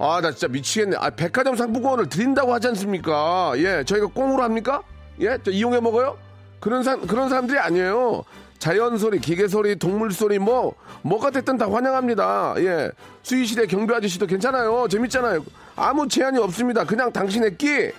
[0.00, 0.96] 아 나 진짜 미치겠네.
[0.98, 3.52] 아 백화점 상품권을 드린다고 하지 않습니까?
[3.56, 4.82] 예, 저희가 꽁으로 합니까?
[5.20, 6.16] 예, 저 이용해 먹어요?
[6.58, 8.24] 그런 사 그런 사람들이 아니에요.
[8.58, 12.54] 자연 소리, 기계 소리, 동물 소리 뭐 뭐가 됐든 다 환영합니다.
[12.58, 12.90] 예.
[13.22, 14.88] 수의시대 경비 아저씨도 괜찮아요.
[14.88, 15.44] 재밌잖아요.
[15.76, 16.84] 아무 제한이 없습니다.
[16.84, 17.90] 그냥 당신의 끼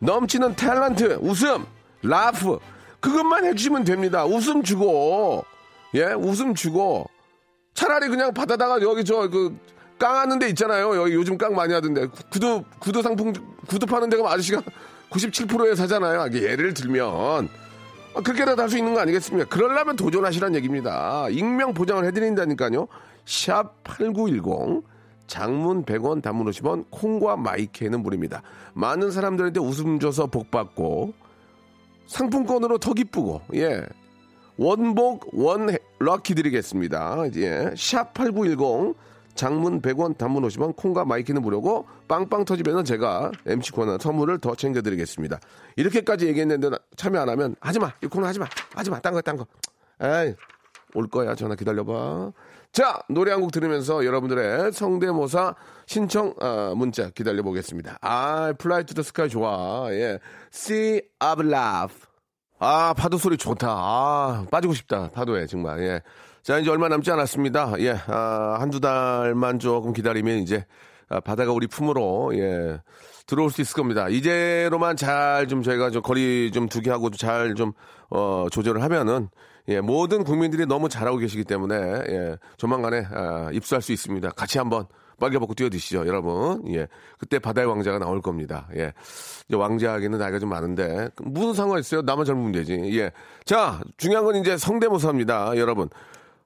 [0.00, 1.64] 넘치는 탤런트, 웃음,
[2.02, 2.58] 라프
[3.00, 4.24] 그것만 해주시면 됩니다.
[4.24, 5.44] 웃음 주고
[5.94, 7.06] 예, 웃음 주고
[7.74, 9.56] 차라리 그냥 받아다가 여기 저그
[9.98, 10.96] 깡하는 데 있잖아요.
[10.96, 13.32] 여기 요즘 깡 많이 하던데 구두 구두 상품
[13.66, 14.62] 구두 파는 데가 아저씨가
[15.10, 16.28] 97%에 사잖아요.
[16.32, 17.42] 예를 들면 아,
[18.14, 19.48] 그렇게라도 할 수 있는 거 아니겠습니까?
[19.48, 21.28] 그러려면 도전하시라는 얘기입니다.
[21.30, 22.88] 익명 보장을 해드린다니까요.
[23.24, 24.84] 샵 8910
[25.26, 28.42] 장문 100원 단문 50원 콩과 마이케는 무료입니다.
[28.74, 31.12] 많은 사람들한테 웃음 줘서 복 받고
[32.08, 33.82] 상품권으로 더 기쁘고 예
[34.56, 37.24] one 복 one lucky 드리겠습니다.
[37.36, 37.72] 예.
[37.76, 38.96] 샵 8910
[39.40, 45.40] 장문 100원 단문 50원 콩과 마이키는 무료고 빵빵 터지면 제가 MC 코너 선물을 더 챙겨드리겠습니다.
[45.76, 49.46] 이렇게까지 얘기했는데 참여 안 하면 하지마 이 코너 하지마 하지마 딴 거 딴거
[50.02, 50.34] 에이
[50.94, 52.32] 올 거야 전화 기다려봐
[52.72, 55.54] 자 노래 한 곡 들으면서 여러분들의 성대모사
[55.86, 60.18] 신청 아, 문자 기다려 보겠습니다 아 플라이 투 더 스카이 좋아 예
[60.52, 61.96] Sea of Love
[62.62, 63.68] 아, 파도 소리 좋다.
[63.70, 65.08] 아, 빠지고 싶다.
[65.12, 65.80] 파도에, 정말.
[65.80, 66.02] 예.
[66.42, 67.74] 자, 이제 얼마 남지 않았습니다.
[67.80, 67.96] 예.
[68.06, 70.64] 아, 한두 달만 조금 기다리면 이제,
[71.08, 72.80] 아, 바다가 우리 품으로, 예.
[73.26, 74.08] 들어올 수 있을 겁니다.
[74.08, 77.72] 이제로만 잘 좀 저희가 좀 거리 좀 두게 하고 잘 좀,
[78.08, 79.28] 어, 조절을 하면은,
[79.68, 81.74] 예, 모든 국민들이 너무 잘하고 계시기 때문에,
[82.08, 84.30] 예, 조만간에, 아, 입수할 수 있습니다.
[84.30, 84.86] 같이 한번
[85.20, 86.64] 빨개벗고 뛰어드시죠, 여러분.
[86.74, 86.88] 예.
[87.18, 88.66] 그때 바다의 왕자가 나올 겁니다.
[88.74, 88.94] 예.
[89.46, 92.00] 이제 왕자에게는 나이가 좀 많은데, 무슨 상관 있어요?
[92.00, 92.80] 나만 젊으면 되지.
[92.98, 93.12] 예.
[93.44, 95.90] 자, 중요한 건 이제 성대모사입니다, 여러분.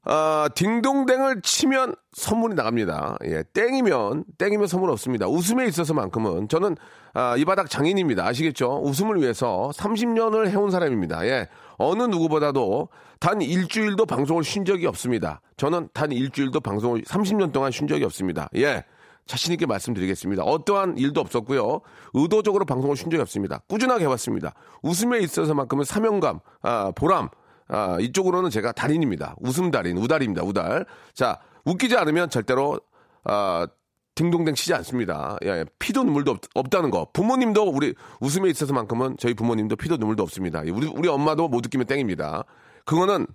[0.07, 3.17] 아, 딩동댕을 치면 선물이 나갑니다.
[3.25, 5.27] 예, 땡이면, 땡이면 선물 없습니다.
[5.27, 6.49] 웃음에 있어서만큼은.
[6.49, 6.77] 저는,
[7.15, 8.27] 아, 이 바닥 장인입니다.
[8.27, 8.81] 아시겠죠?
[8.83, 11.27] 웃음을 위해서 30년을 해온 사람입니다.
[11.27, 11.49] 예.
[11.79, 12.89] 어느 누구보다도
[13.19, 15.41] 단 일주일도 방송을 쉰 적이 없습니다.
[15.57, 18.49] 저는 단 일주일도 방송을 30년 동안 쉰 적이 없습니다.
[18.57, 18.85] 예.
[19.27, 20.43] 자신있게 말씀드리겠습니다.
[20.43, 21.81] 어떠한 일도 없었고요.
[22.13, 23.61] 의도적으로 방송을 쉰 적이 없습니다.
[23.69, 24.53] 꾸준하게 해왔습니다.
[24.83, 27.31] 웃음에 있어서만큼은 사명감, 아, 보람,
[27.69, 29.37] 아, 이쪽으로는 제가 달인입니다.
[29.41, 30.43] 웃음 달인, 우달입니다.
[30.43, 30.87] 우달.
[31.15, 32.81] 자, 웃기지 않으면 절대로,
[33.25, 33.67] 아,
[34.15, 35.37] 딩동댕 치지 않습니다.
[35.45, 35.65] 예, 예.
[35.79, 37.09] 피도 눈물도 없, 다는 거.
[37.13, 40.61] 부모님도 우리 웃음에 있어서만큼은 저희 부모님도 피도 눈물도 없습니다.
[40.61, 42.45] 우리, 우리 엄마도 못 웃기면 땡입니다.
[42.85, 43.27] 그거는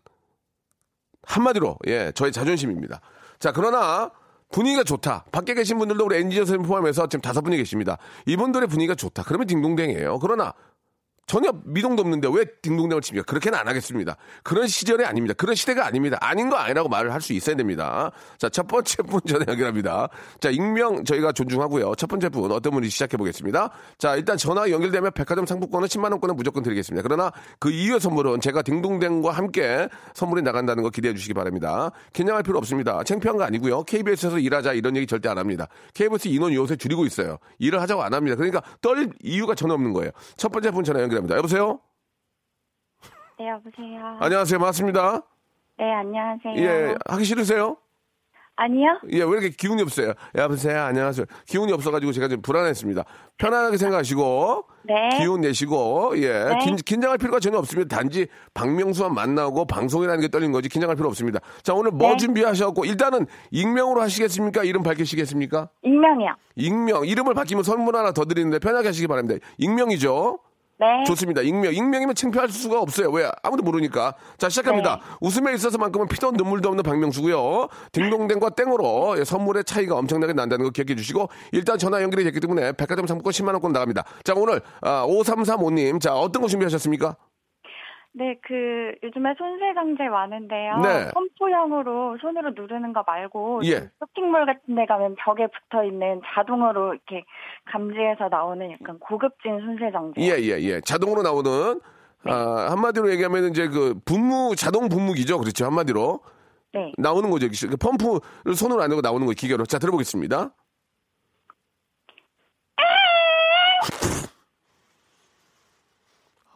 [1.23, 3.01] 한마디로, 예, 저의 자존심입니다.
[3.39, 4.11] 자, 그러나
[4.51, 5.25] 분위기가 좋다.
[5.31, 7.97] 밖에 계신 분들도 우리 엔지니어 선생님 포함해서 지금 다섯 분이 계십니다.
[8.25, 9.23] 이분들의 분위기가 좋다.
[9.23, 10.19] 그러면 딩동댕이에요.
[10.19, 10.53] 그러나
[11.29, 13.23] 전혀 미동도 없는데 왜 딩동댕을 칩니까?
[13.25, 14.17] 그렇게는 안 하겠습니다.
[14.41, 15.35] 그런 시절이 아닙니다.
[15.37, 16.17] 그런 시대가 아닙니다.
[16.21, 18.11] 아닌 거 아니라고 말을 할 수 있어야 됩니다.
[18.39, 20.07] 자, 첫 번째 분 전화 연결합니다.
[20.39, 21.93] 자, 익명 저희가 존중하고요.
[21.95, 23.69] 첫 번째 분 어떤 분이 시작해 보겠습니다.
[23.99, 27.03] 자, 일단 전화 연결되면 백화점 상품권은 10만 원권은 무조건 드리겠습니다.
[27.03, 31.91] 그러나 그 이후의 선물은 제가 딩동댕과 함께 선물이 나간다는 거 기대해 주시기 바랍니다.
[32.13, 33.03] 긴장할 필요 없습니다.
[33.03, 33.83] 창피한 거 아니고요.
[33.83, 35.67] KBS에서 일하자 이런 얘기 절대 안 합니다.
[35.93, 37.37] KBS 인원 요새 줄이고 있어요.
[37.59, 38.35] 일을 하자고 안 합니다.
[38.35, 40.09] 그러니까 떨 이유가 전혀 없는 거예요.
[40.37, 41.37] 첫 번째 분 전화 연결 합니다.
[41.37, 41.79] 여보세요?
[43.37, 44.17] 네, 여보세요.
[44.19, 44.59] 안녕하세요.
[44.59, 45.21] 반갑습니다.
[45.77, 46.55] 네, 안녕하세요.
[46.57, 47.77] 예, 하기 싫으세요?
[48.57, 48.99] 아니요?
[49.13, 50.11] 예, 왜 이렇게 기운이 없어요?
[50.35, 50.81] 여보세요?
[50.81, 51.25] 안녕하세요.
[51.47, 53.05] 기운이 없어가지고 제가 좀 불안했습니다.
[53.37, 54.65] 편안하게 생각하시고.
[54.83, 55.17] 네.
[55.17, 56.43] 기운 내시고, 예.
[56.43, 56.57] 네.
[56.65, 57.95] 긴, 긴장할 필요가 전혀 없습니다.
[57.95, 61.39] 단지 박명수와 만나고 방송이라는 게 떨린 거지 긴장할 필요 없습니다.
[61.63, 62.17] 자, 오늘 뭐 네.
[62.17, 64.65] 준비하셨고, 일단은 익명으로 하시겠습니까?
[64.65, 65.69] 이름 밝히시겠습니까?
[65.83, 66.35] 익명이요.
[66.57, 67.05] 익명.
[67.05, 69.39] 이름을 밝히면 선물 하나 더 드리는데 편하게 하시기 바랍니다.
[69.57, 70.39] 익명이죠?
[70.79, 71.03] 네.
[71.05, 71.41] 좋습니다.
[71.41, 71.73] 익명.
[71.73, 73.09] 익명이면 창피할 수가 없어요.
[73.11, 73.29] 왜?
[73.43, 74.15] 아무도 모르니까.
[74.37, 74.95] 자, 시작합니다.
[74.95, 75.01] 네.
[75.19, 77.67] 웃음에 있어서만큼은 피도 눈물도 없는 박명수고요.
[77.91, 82.71] 딩동댕과 땡으로 예, 선물의 차이가 엄청나게 난다는 거 기억해 주시고 일단 전화 연결이 됐기 때문에
[82.73, 84.05] 백화점 상품권 10만 원권 나갑니다.
[84.23, 85.99] 자, 오늘 아, 5335님.
[85.99, 87.17] 자, 어떤 거 준비하셨습니까?
[88.13, 90.77] 네, 그 요즘에 손세정제 많은데요.
[90.79, 91.11] 네.
[91.13, 93.79] 펌프형으로 손으로 누르는 거 말고 예.
[93.79, 97.23] 좀 쇼핑몰 같은 데 가면 벽에 붙어 있는 자동으로 이렇게
[97.65, 100.21] 감지해서 나오는 약간 고급진 손세정제.
[100.21, 100.81] 예, 예, 예.
[100.81, 101.79] 자동으로 나오는
[102.25, 105.37] 아, 한마디로 얘기하면 이제 그 분무 자동 분무기죠.
[105.37, 105.65] 그렇죠.
[105.65, 106.19] 한마디로
[106.73, 106.91] 네.
[106.97, 107.47] 나오는 거죠.
[107.69, 109.65] 그 펌프를 손으로 안 하고 나오는 거 기계로.
[109.65, 110.51] 자, 들어보겠습니다.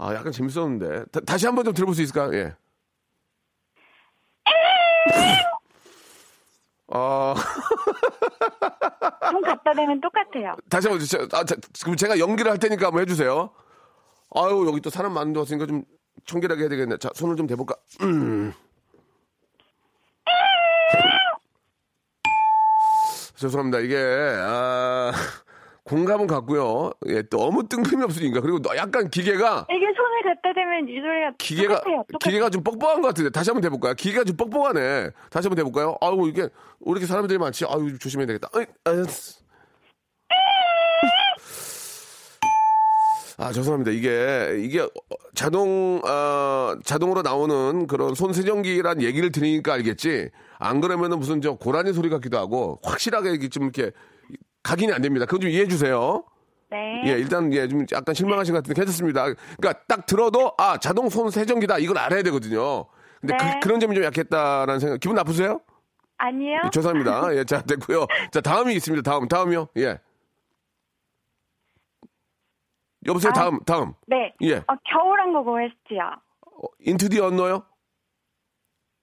[0.03, 1.05] 아, 약간 재밌었는데.
[1.25, 2.35] 다, 시 한번 좀 들어볼 수 있을까요?
[2.35, 2.53] 예.
[6.95, 7.33] 아,
[9.31, 10.55] 손 갖다 대면 똑같아요.
[10.69, 11.25] 다시 한번 주세요.
[11.31, 13.49] 아, 자, 그럼 제가 연기를 할 테니까 한번 해주세요.
[14.35, 15.85] 아유, 여기 또 사람 많은 데 왔으니까 좀
[16.25, 16.97] 청결하게 해야 되겠네.
[16.97, 17.73] 자, 손을 좀 대볼까?
[18.01, 18.53] 음.
[23.37, 23.79] 죄송합니다.
[23.79, 25.13] 이게, 아,
[25.85, 26.91] 공감은 갔고요.
[27.07, 28.39] 예, 너무 뜬금이 없으니까.
[28.39, 31.97] 그리고 너- 약간 기계가, 이게 손을 갖다 대면 이 소리가 기계가, 똑같아요.
[32.11, 32.19] 똑같아요.
[32.19, 33.29] 기계가 좀 뻑뻑한 것 같은데.
[33.29, 33.93] 다시 한번 대볼까요?
[33.95, 35.09] 기계가 좀 뻑뻑하네.
[35.29, 35.97] 다시 한번 대볼까요?
[35.99, 36.49] 아유, 이게, 왜
[36.87, 37.65] 이렇게 사람들이 많지?
[37.67, 38.47] 아유, 조심해야 되겠다.
[38.55, 39.05] 어이, 아유,
[43.37, 43.91] 아, 죄송합니다.
[43.91, 44.87] 이게, 이게
[45.33, 50.29] 자동, 아, 자동으로 나오는 그런 손 세정기란 얘기를 들으니까 알겠지.
[50.59, 53.91] 안 그러면은 무슨 저 고라니 소리 같기도 하고 확실하게 좀 이렇게
[54.63, 55.25] 각인이 안 됩니다.
[55.25, 56.23] 그거 좀 이해해 주세요.
[56.69, 57.03] 네.
[57.05, 59.25] 예, 일단 예, 좀 약간 실망하신 것 같은데 괜찮습니다.
[59.57, 62.85] 그러니까 딱 들어도 아 자동 손 세정기다 이걸 알아야 되거든요.
[63.21, 63.59] 근데 네.
[63.61, 64.99] 그, 런 점이 좀 약했다라는 생각.
[64.99, 65.61] 기분 나쁘세요?
[66.17, 66.61] 아니요.
[66.65, 67.35] 예, 죄송합니다.
[67.35, 68.07] 예, 자 됐고요.
[68.31, 69.09] 자 다음이 있습니다.
[69.09, 69.67] 다음, 다음이요.
[69.77, 69.99] 예.
[73.05, 73.31] 여보세요.
[73.31, 73.33] 아.
[73.33, 73.93] 다음, 다음.
[74.07, 74.33] 네.
[74.41, 74.55] 예.
[74.55, 76.03] 어, 겨울왕국 OST요.
[76.47, 77.63] 어, into the unknown요?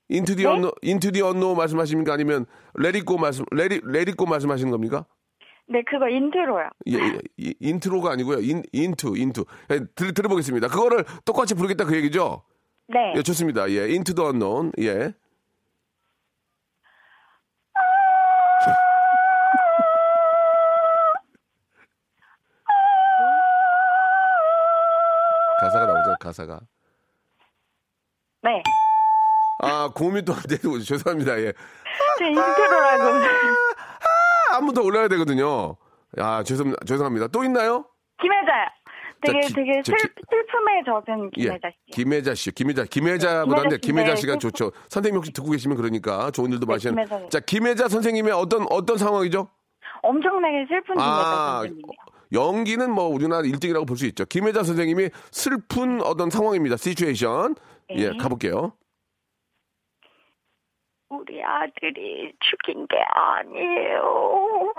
[0.08, 0.48] into the 네?
[0.48, 2.12] unknown, into the unknown 말씀하십니까?
[2.12, 5.06] 아니면 레리꼬 말씀, 레리 레리꼬 말씀하시는 겁니까?
[5.72, 6.68] 네, 그거 인트로요.
[6.88, 8.40] 예, 예, 이- 인트로가 아니고요.
[8.40, 9.44] in, into, into.
[9.70, 10.66] 예, 들, 들어보겠습니다.
[10.66, 12.42] 그거를 똑같이 부르겠다 그 얘기죠?
[12.88, 13.12] 네.
[13.16, 13.70] 예, 좋습니다.
[13.70, 14.72] 예, into the unknown.
[14.80, 15.12] 예.
[25.60, 26.60] 가사가 나오죠, 가사가.
[28.42, 28.62] 네.
[29.62, 31.38] 아, 고음이 또 안 되고, 죄송합니다.
[31.40, 31.52] 예.
[32.18, 33.20] 제 인트로라고.
[34.50, 35.76] 아, 한번 더 올라야 되거든요.
[36.18, 37.28] 아, 죄송, 죄송합니다.
[37.28, 37.84] 또 있나요?
[38.20, 38.66] 김혜자요.
[39.22, 41.42] 되게, 자, 기- 되게 슬, 슬픔에 젖은 예.
[41.42, 41.92] 김혜자 씨.
[41.92, 44.20] 김혜자 씨, 김혜자, 김혜자보다는 김혜자 씨, 김혜자 네.
[44.20, 44.72] 씨가 좋죠.
[44.88, 46.94] 선생님 혹시 듣고 계시면 그러니까 좋은 일도 네, 마시는.
[47.04, 47.28] 김혜자.
[47.28, 49.48] 자, 김혜자 선생님의 어떤, 어떤 상황이죠?
[50.02, 51.92] 엄청나게 슬픈 아, 김혜자 선생님이요.
[52.32, 54.24] 연기는 뭐 우리나라 1등이라고 볼 수 있죠.
[54.24, 56.76] 김혜자 선생님이 슬픈 어떤 상황입니다.
[56.78, 57.56] situation.
[57.90, 58.16] 예, 네.
[58.16, 58.72] 가볼게요.
[61.10, 64.72] 우리 아들이 죽인 게 아니에요.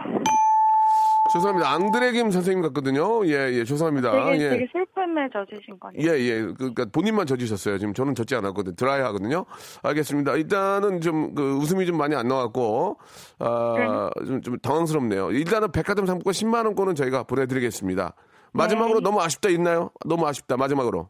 [1.34, 1.72] 죄송합니다.
[1.72, 3.26] 앙드레 김 선생님 같거든요.
[3.28, 4.12] 예, 예, 죄송합니다.
[4.12, 4.50] 되게, 예.
[4.50, 6.10] 되게 슬픔에 젖으신 거네요.
[6.10, 6.42] 예, 예.
[6.42, 7.78] 그, 그러니까 본인만 젖으셨어요.
[7.78, 8.76] 지금 저는 젖지 않았거든요.
[8.76, 9.46] 드라이 하거든요.
[9.84, 10.36] 알겠습니다.
[10.36, 12.98] 일단은 좀, 그, 웃음이 좀 많이 안 나왔고,
[13.40, 15.32] 아, 좀, 좀 당황스럽네요.
[15.32, 18.16] 일단은 백화점 상품권 10만원권은 저희가 보내드리겠습니다.
[18.54, 19.04] 마지막으로 네.
[19.04, 19.92] 너무 아쉽다 있나요?
[20.06, 20.58] 너무 아쉽다.
[20.58, 21.10] 마지막으로.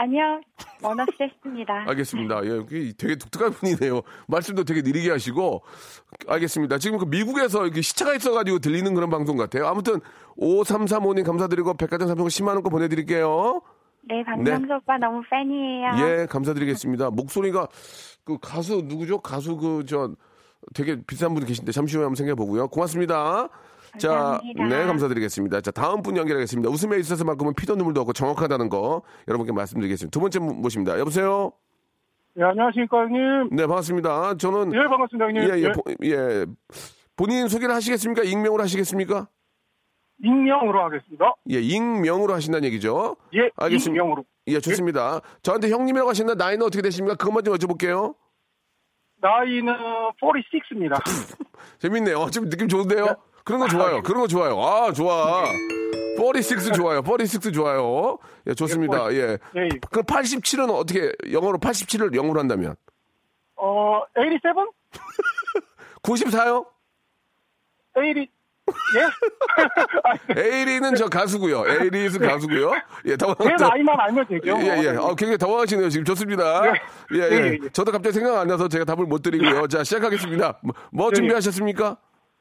[0.00, 0.40] 아니요,
[0.82, 1.84] 원어스 했습니다.
[1.88, 2.42] 알겠습니다.
[2.46, 4.00] 예, 되게 독특한 분이네요.
[4.28, 5.62] 말씀도 되게 느리게 하시고.
[6.26, 6.78] 알겠습니다.
[6.78, 9.66] 지금 그 미국에서 이렇게 시차가 있어가지고 들리는 그런 방송 같아요.
[9.66, 10.00] 아무튼,
[10.38, 13.60] 5335님 감사드리고 백화점 상품권 10만원 권 보내드릴게요.
[14.08, 15.90] 네, 박명수 오빠 너무 팬이에요.
[15.98, 17.10] 예, 감사드리겠습니다.
[17.10, 17.68] 목소리가
[18.24, 19.20] 그 가수 누구죠?
[19.20, 20.14] 가수 그저
[20.72, 22.68] 되게 비싼 분이 계신데 잠시 후에 한번 생각해 보고요.
[22.68, 23.50] 고맙습니다.
[23.98, 24.68] 자, 감사합니다.
[24.68, 25.60] 네, 감사드리겠습니다.
[25.60, 26.70] 자, 다음 분 연결하겠습니다.
[26.70, 30.10] 웃음에 있어서만큼은 피도 눈물도 없고 정확하다는 거 여러분께 말씀드리겠습니다.
[30.10, 30.98] 두 번째 분 모십니다.
[30.98, 31.52] 여보세요?
[32.38, 33.48] 예, 안녕하십니까, 형님.
[33.50, 34.36] 네, 반갑습니다.
[34.36, 35.42] 저는 예, 반갑습니다, 형님.
[35.42, 36.46] 예, 예, 예, 보- 예.
[37.16, 38.22] 본인 소개를 하시겠습니까?
[38.22, 39.28] 익명으로 하시겠습니까?
[40.22, 41.34] 익명으로 하겠습니다.
[41.50, 43.16] 예, 익명으로 하신다는 얘기죠.
[43.34, 44.00] 예, 알겠습니다.
[44.02, 44.24] 익명으로.
[44.48, 45.20] 예, 좋습니다.
[45.42, 47.16] 저한테 형님이라고 하시나 나이는 어떻게 되십니까?
[47.16, 48.14] 그것만 좀 여쭤볼게요.
[49.22, 49.72] 나이는
[50.20, 51.00] 46입니다.
[51.78, 52.28] 재밌네요.
[52.30, 53.16] 지금 느낌 좋은데요?
[53.50, 54.02] 그런 거 좋아요.
[54.02, 54.60] 그런 거 좋아요.
[54.60, 55.44] 아, 좋아.
[56.16, 57.02] 46 좋아요.
[57.02, 58.18] 46 좋아요.
[58.46, 59.12] 예, 좋습니다.
[59.12, 59.16] 예.
[59.16, 59.68] 예, 예.
[59.90, 62.76] 그럼 87은 어떻게, 영어로 87을 영어로 한다면?
[63.56, 64.52] 어, 87?
[66.02, 66.66] 94요?
[67.94, 68.30] 80?
[68.96, 69.02] 예?
[70.38, 71.64] 아, 에이리는 저 가수고요.
[71.66, 72.72] 에이리는 가수고요.
[73.06, 74.56] 예, 제 당황, 나이만 알면 되죠.
[74.60, 74.88] 예, 예.
[74.90, 75.88] 어, 굉장히 당황하시네요.
[75.88, 76.66] 지금 좋습니다.
[76.66, 76.72] 예,
[77.14, 77.18] 예.
[77.18, 77.68] 예, 예, 예.
[77.72, 79.66] 저도 갑자기 생각 안 나서 제가 답을 못 드리고요.
[79.66, 80.58] 자, 시작하겠습니다.
[80.62, 81.10] 뭐, 뭐.
[81.10, 81.96] 준비하셨습니까?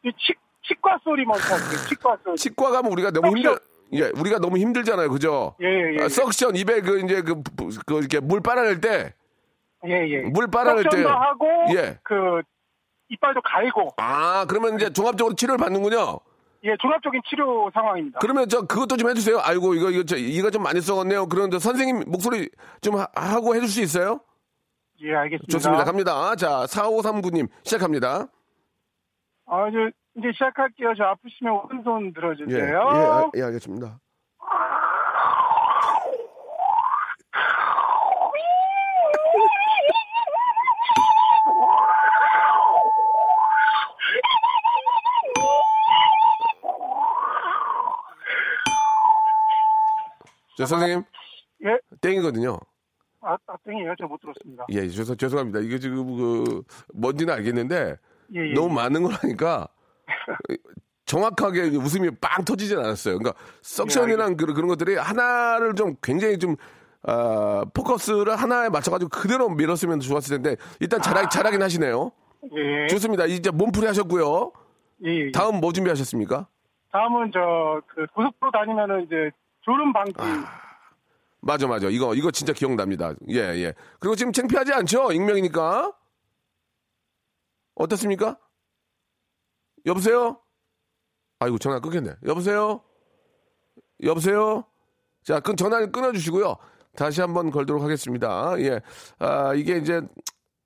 [0.06, 0.34] 이 치,
[0.68, 1.88] 치과 소리만 들었어요.
[1.88, 2.38] 치과 소리.
[2.38, 3.58] 치과 가면 우리가 너무 힘들,
[3.94, 5.10] 예, 우리가 너무 힘들잖아요.
[5.10, 5.56] 그죠?
[5.62, 6.04] 예, 예, 예.
[6.04, 7.42] 아, 석션 입에 그 이제 그,
[7.86, 9.14] 그 이렇게 물 빨아낼 때,
[9.88, 10.22] 예, 예.
[10.30, 10.90] 물 빨아낼 때.
[10.92, 11.98] 석션도 하고, 예.
[12.04, 12.42] 그,
[13.10, 16.20] 이빨도 갈고, 아, 그러면 이제 종합적으로 치료를 받는군요.
[16.66, 18.20] 예, 종합적인 치료 상황입니다.
[18.20, 19.40] 그러면 저 그것도 좀 해주세요.
[19.42, 21.28] 아이고 이거 이거 저, 이거 좀 많이 썩었네요.
[21.28, 22.50] 그런데 선생님 목소리
[22.82, 24.20] 좀 하, 하고 해줄 수 있어요?
[25.02, 25.52] 예, 알겠습니다.
[25.54, 25.84] 좋습니다.
[25.86, 26.36] 갑니다.
[26.36, 28.28] 자, 4539님 시작합니다.
[29.46, 29.78] 아, 이제,
[30.20, 30.94] 이제 시작할게요.
[30.98, 32.90] 저 아프시면 오른손 예, 들어주세요.
[32.94, 34.00] 예, 알- 예, 알겠습니다.
[50.58, 51.04] 저 선생님
[51.66, 51.80] 예.
[52.02, 52.58] 땡이거든요.
[53.22, 53.96] 아, 아, 땡이에요.
[54.00, 54.66] 저못 들었습니다.
[54.72, 55.60] 예, 죄송 죄송합니다.
[55.60, 57.96] 이게 지금 그 뭔지는 알겠는데
[58.36, 58.54] 예, 예.
[58.54, 59.68] 너무 많은 거라니까
[61.06, 63.18] 정확하게 웃음이 빵 터지진 않았어요.
[63.18, 66.56] 그러니까 석션이랑 그런 그런 것들이 하나를 좀 굉장히 좀
[67.04, 72.12] 아, 포커스를 하나에 맞춰가지고 그대로 밀었으면 좋았을 텐데 일단 잘하, 잘하긴 하시네요.
[72.56, 72.88] 예.
[72.88, 73.26] 좋습니다.
[73.26, 74.52] 이제 몸풀이 하셨고요.
[75.06, 75.32] 예, 예.
[75.32, 76.48] 다음 뭐 준비하셨습니까?
[76.92, 80.14] 다음은 저, 그, 고속도로 다니면은 이제, 졸음 방지.
[80.18, 80.46] 아.
[81.42, 81.88] 맞아, 맞아.
[81.88, 83.14] 이거, 이거 진짜 기억납니다.
[83.30, 83.74] 예, 예.
[84.00, 85.12] 그리고 지금 창피하지 않죠?
[85.12, 85.94] 익명이니까.
[87.76, 88.38] 어떻습니까?
[89.86, 90.40] 여보세요?
[91.40, 92.16] 아이고, 전화 끊겼네.
[92.26, 92.82] 여보세요?
[94.04, 94.66] 여보세요?
[95.24, 96.56] 자, 그 전화를 끊어주시고요.
[96.96, 98.56] 다시 한번 걸도록 하겠습니다.
[98.60, 98.82] 예.
[99.20, 100.02] 아, 이게 이제,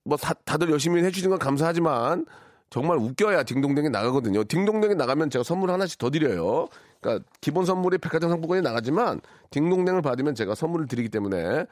[0.04, 2.26] 뭐, 다, 다들 열심히 해주시는 건 감사하지만,
[2.74, 4.44] 정말 웃겨야 딩동댕이 나가거든요.
[4.46, 6.68] 딩동댕이 나가면 제가 선물 하나씩 더 드려요.
[7.00, 9.22] 그러니까 기본 선물이 백화점 상품권이 나가지만
[9.52, 11.68] 딩동댕을 받으면 제가 선물을 드리기 때문에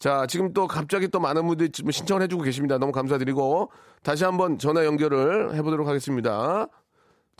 [0.00, 2.78] 자 지금 또 갑자기 또 많은 분들이 지금 신청을 해주고 계십니다.
[2.78, 3.70] 너무 감사드리고
[4.02, 6.66] 다시 한번 전화 연결을 해보도록 하겠습니다.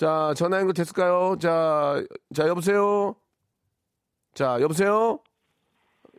[0.01, 1.37] 자 전화 연결 됐을까요?
[1.39, 2.03] 자,
[2.35, 3.15] 자 여보세요.
[4.33, 5.19] 자 여보세요.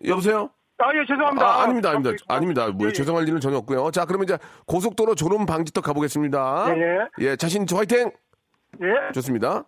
[0.05, 0.51] 여보세요.
[0.77, 1.43] 아, 예, 죄송합니다.
[1.43, 2.35] 아, 아닙니다, 아닙니다, 있구나.
[2.37, 2.67] 아닙니다.
[2.67, 2.93] 뭐 예, 예.
[2.93, 3.89] 죄송할 일은 전혀 없고요.
[3.89, 6.77] 자, 그러면 이제 고속도로 졸음 방지턱 가보겠습니다.
[6.77, 8.11] 예, 예, 자신 있죠, 화이팅.
[8.81, 9.11] 예.
[9.13, 9.63] 좋습니다.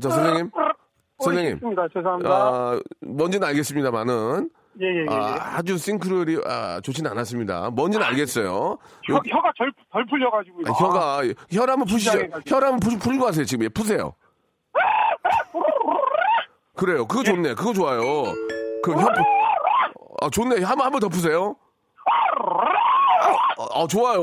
[0.00, 0.08] 자,
[1.20, 1.88] 선생님, 있습니다.
[1.92, 2.30] 죄송합니다.
[2.30, 5.06] 아, 뭔지는 알겠습니다만은 예, 예, 예.
[5.14, 7.70] 아, 아주 싱크로율이 아, 좋지는 않았습니다.
[7.70, 8.78] 뭔지는 알겠어요.
[9.06, 10.60] 혀, 요- 혀가 덜, 덜 풀려가지고.
[10.66, 12.18] 아, 혀가 혀를 한번 푸시죠.
[12.46, 13.44] 혀를 한번 푸, 풀고 하세요.
[13.44, 14.14] 지금 예, 푸세요.
[16.76, 17.06] 그래요.
[17.06, 17.54] 그거 좋네.
[17.54, 18.00] 그거 좋아요.
[18.82, 19.22] 그 혀, 푸-
[20.22, 20.62] 아 좋네.
[20.62, 21.56] 한번 한번 더 푸세요.
[23.58, 24.20] 아, 아, 좋아요.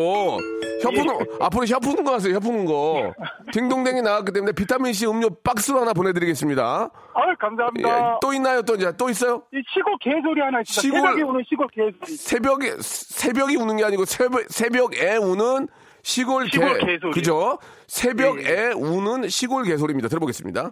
[0.81, 2.33] 혀 푸는 앞으로 혀 푸는 거 하세요.
[2.35, 3.13] 혀 푸는 거.
[3.51, 6.89] 딩동댕이 나왔기 때문에 비타민 C 음료 박스로 하나 보내드리겠습니다.
[7.13, 7.89] 아유, 감사합니다.
[7.89, 8.61] 예, 또 있나요?
[8.61, 9.43] 또 이제 또 있어요?
[9.53, 10.81] 이 시골 개소리 하나 있습니다.
[10.81, 12.17] 시골- 새벽에 오는 시골 개소리.
[12.17, 15.67] 새벽에 새벽이 우는 게 아니고 새벽 새벽에 우는
[16.03, 17.11] 시골, 시골 개 개소리.
[17.13, 17.57] 그죠?
[17.87, 20.07] 새벽에 예, 우는 시골 개소리입니다.
[20.09, 20.71] 들어보겠습니다.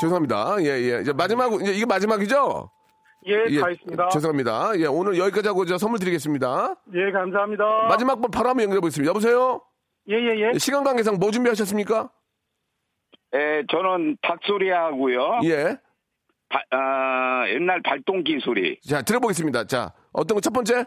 [0.00, 0.56] 죄송합니다.
[0.60, 1.00] 예, 예.
[1.00, 2.70] 이제 마지막, 이제 이게 마지막이죠?
[3.26, 4.08] 예, 다 있습니다.
[4.08, 4.70] 죄송합니다.
[4.78, 6.76] 예, 오늘 여기까지 하고 저 선물 드리겠습니다.
[6.94, 7.64] 예, 감사합니다.
[7.88, 9.08] 마지막 번 바로 한번 연결해 보겠습니다.
[9.10, 9.60] 여보세요?
[10.08, 10.58] 예, 예, 예.
[10.58, 12.10] 시간 관계상 뭐 준비하셨습니까?
[13.34, 15.40] 예, 저는 닭소리 하고요.
[15.44, 15.76] 예.
[16.48, 18.80] 바- 아, 옛날 발동기 소리.
[18.80, 19.64] 자, 들어보겠습니다.
[19.64, 20.84] 자, 어떤 거 첫 번째?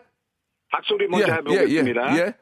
[0.71, 2.15] 닭소리 먼저 해보겠습니다.
[2.17, 2.33] 예, 예.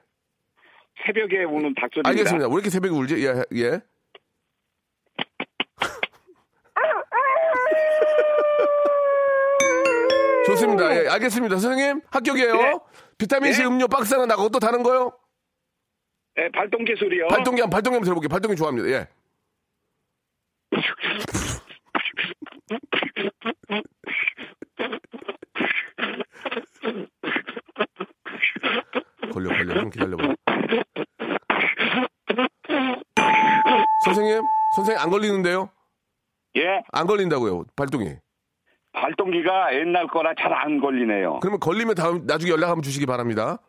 [1.06, 2.10] 새벽에 우는 닭소리입니다.
[2.10, 2.48] 알겠습니다.
[2.48, 3.26] 왜 이렇게 새벽에 울지?
[3.26, 3.82] 예, 예.
[10.50, 10.96] 좋습니다.
[10.96, 11.58] 예, 알겠습니다.
[11.58, 12.54] 선생님, 합격이에요.
[12.54, 12.80] 네.
[13.18, 13.68] 비타민 C 네.
[13.68, 15.12] 음료 박스 하나 나가고 또 다른 거요?
[16.38, 17.28] 예, 발동기 소리요.
[17.28, 18.30] 발동기 한 발동기 한번 들어볼게요.
[18.30, 18.90] 발동기 좋아합니다.
[18.90, 19.08] 예.
[29.34, 29.74] 걸려, 걸려.
[29.76, 30.36] 좀 기다려봐.
[34.06, 34.42] 선생님,
[34.76, 35.70] 선생님 안 걸리는데요?
[36.58, 38.16] 예, 안 걸린다고요, 발동이.
[39.02, 41.40] 발동기가 옛날 거라 잘 안 걸리네요.
[41.42, 43.60] 그러면 걸리면 다음 나중에 연락 한번 주시기 바랍니다.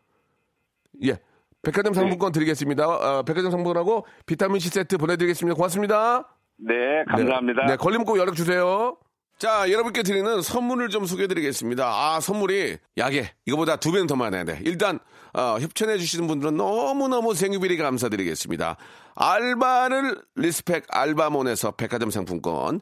[1.05, 1.17] 예.
[1.63, 2.87] 백화점 상품권 드리겠습니다.
[2.87, 5.55] 어, 백화점 상품권하고 비타민 C 세트 보내드리겠습니다.
[5.55, 6.27] 고맙습니다.
[6.57, 7.61] 네, 감사합니다.
[7.65, 8.97] 네, 네, 걸리면 꼭 연락 주세요.
[9.37, 11.85] 자, 여러분께 드리는 선물을 좀 소개해드리겠습니다.
[11.85, 14.59] 아, 선물이 약해 이거보다 두 배는 더 많아야 돼.
[14.65, 14.99] 일단
[15.33, 18.75] 어, 협찬해 주시는 분들은 너무너무 thank you very 감사드리겠습니다.
[19.15, 22.81] 알바를 respect 알바몬에서 백화점 상품권,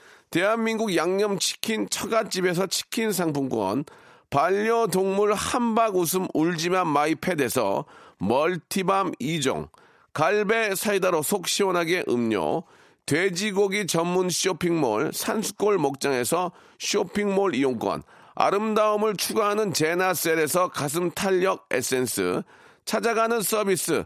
[0.31, 3.83] 대한민국 양념치킨 처갓집에서 치킨 상품권,
[4.29, 7.83] 반려동물 함박 웃음 울지마 마이펫에서
[8.17, 9.67] 멀티밤 2종,
[10.13, 12.63] 갈배 사이다로 속 시원하게 음료,
[13.05, 18.01] 돼지고기 전문 쇼핑몰 산수골 목장에서 쇼핑몰 이용권,
[18.35, 22.41] 아름다움을 추구하는 제나셀에서 가슴 탄력 에센스,
[22.85, 24.05] 찾아가는 서비스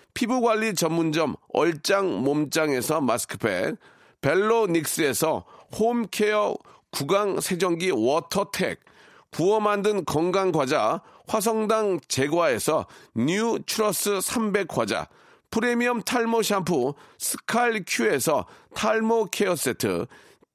[0.13, 3.77] 피부관리 전문점 얼짱 몸짱에서 마스크팩,
[4.21, 5.45] 벨로닉스에서
[5.77, 6.55] 홈케어
[6.91, 8.79] 구강 세정기 워터텍,
[9.31, 12.85] 구워 만든 건강 과자 화성당 제과에서
[13.15, 15.07] 뉴 추러스 300 과자,
[15.49, 18.45] 프리미엄 탈모 샴푸 스칼 큐에서
[18.75, 20.05] 탈모 케어 세트,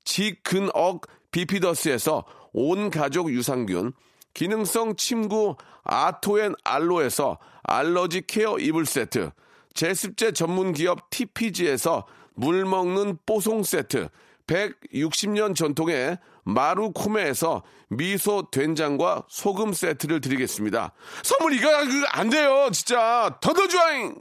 [0.04, 3.92] 지근억 비피더스에서 온 가족 유산균,
[4.34, 9.30] 기능성 침구 아토앤 알로에서 알러지 케어 이불 세트,
[9.76, 14.08] 제습제 전문 기업 TPG에서 물 먹는 뽀송 세트,
[14.46, 20.92] 160년 전통의 마루코메에서 미소 된장과 소금 세트를 드리겠습니다.
[21.22, 21.68] 선물 이거
[22.12, 23.38] 안 돼요, 진짜.
[23.40, 24.18] 더더 주아잉!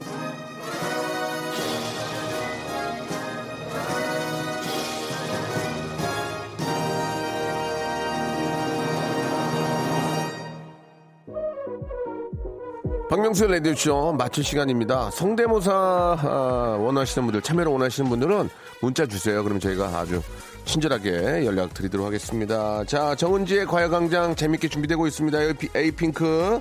[13.16, 15.10] 박명수의 라디오쇼 마칠 시간입니다.
[15.10, 18.50] 성대모사 아, 원하시는 분들, 참여를 원하시는 분들은
[18.82, 19.42] 문자 주세요.
[19.42, 20.20] 그럼 저희가 아주
[20.66, 22.84] 친절하게 연락 드리도록 하겠습니다.
[22.84, 25.38] 자, 정은지의 과외광장 재밌게 준비되고 있습니다.
[25.74, 26.60] 에이핑크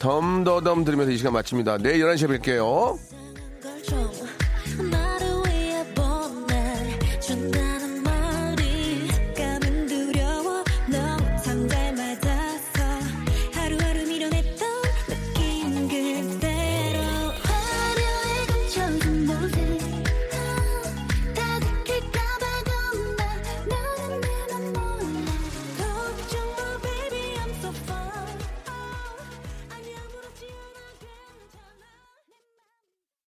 [0.00, 1.78] 덤더덤 들으면서 이 시간 마칩니다.
[1.78, 2.98] 내일 11시에 뵐게요.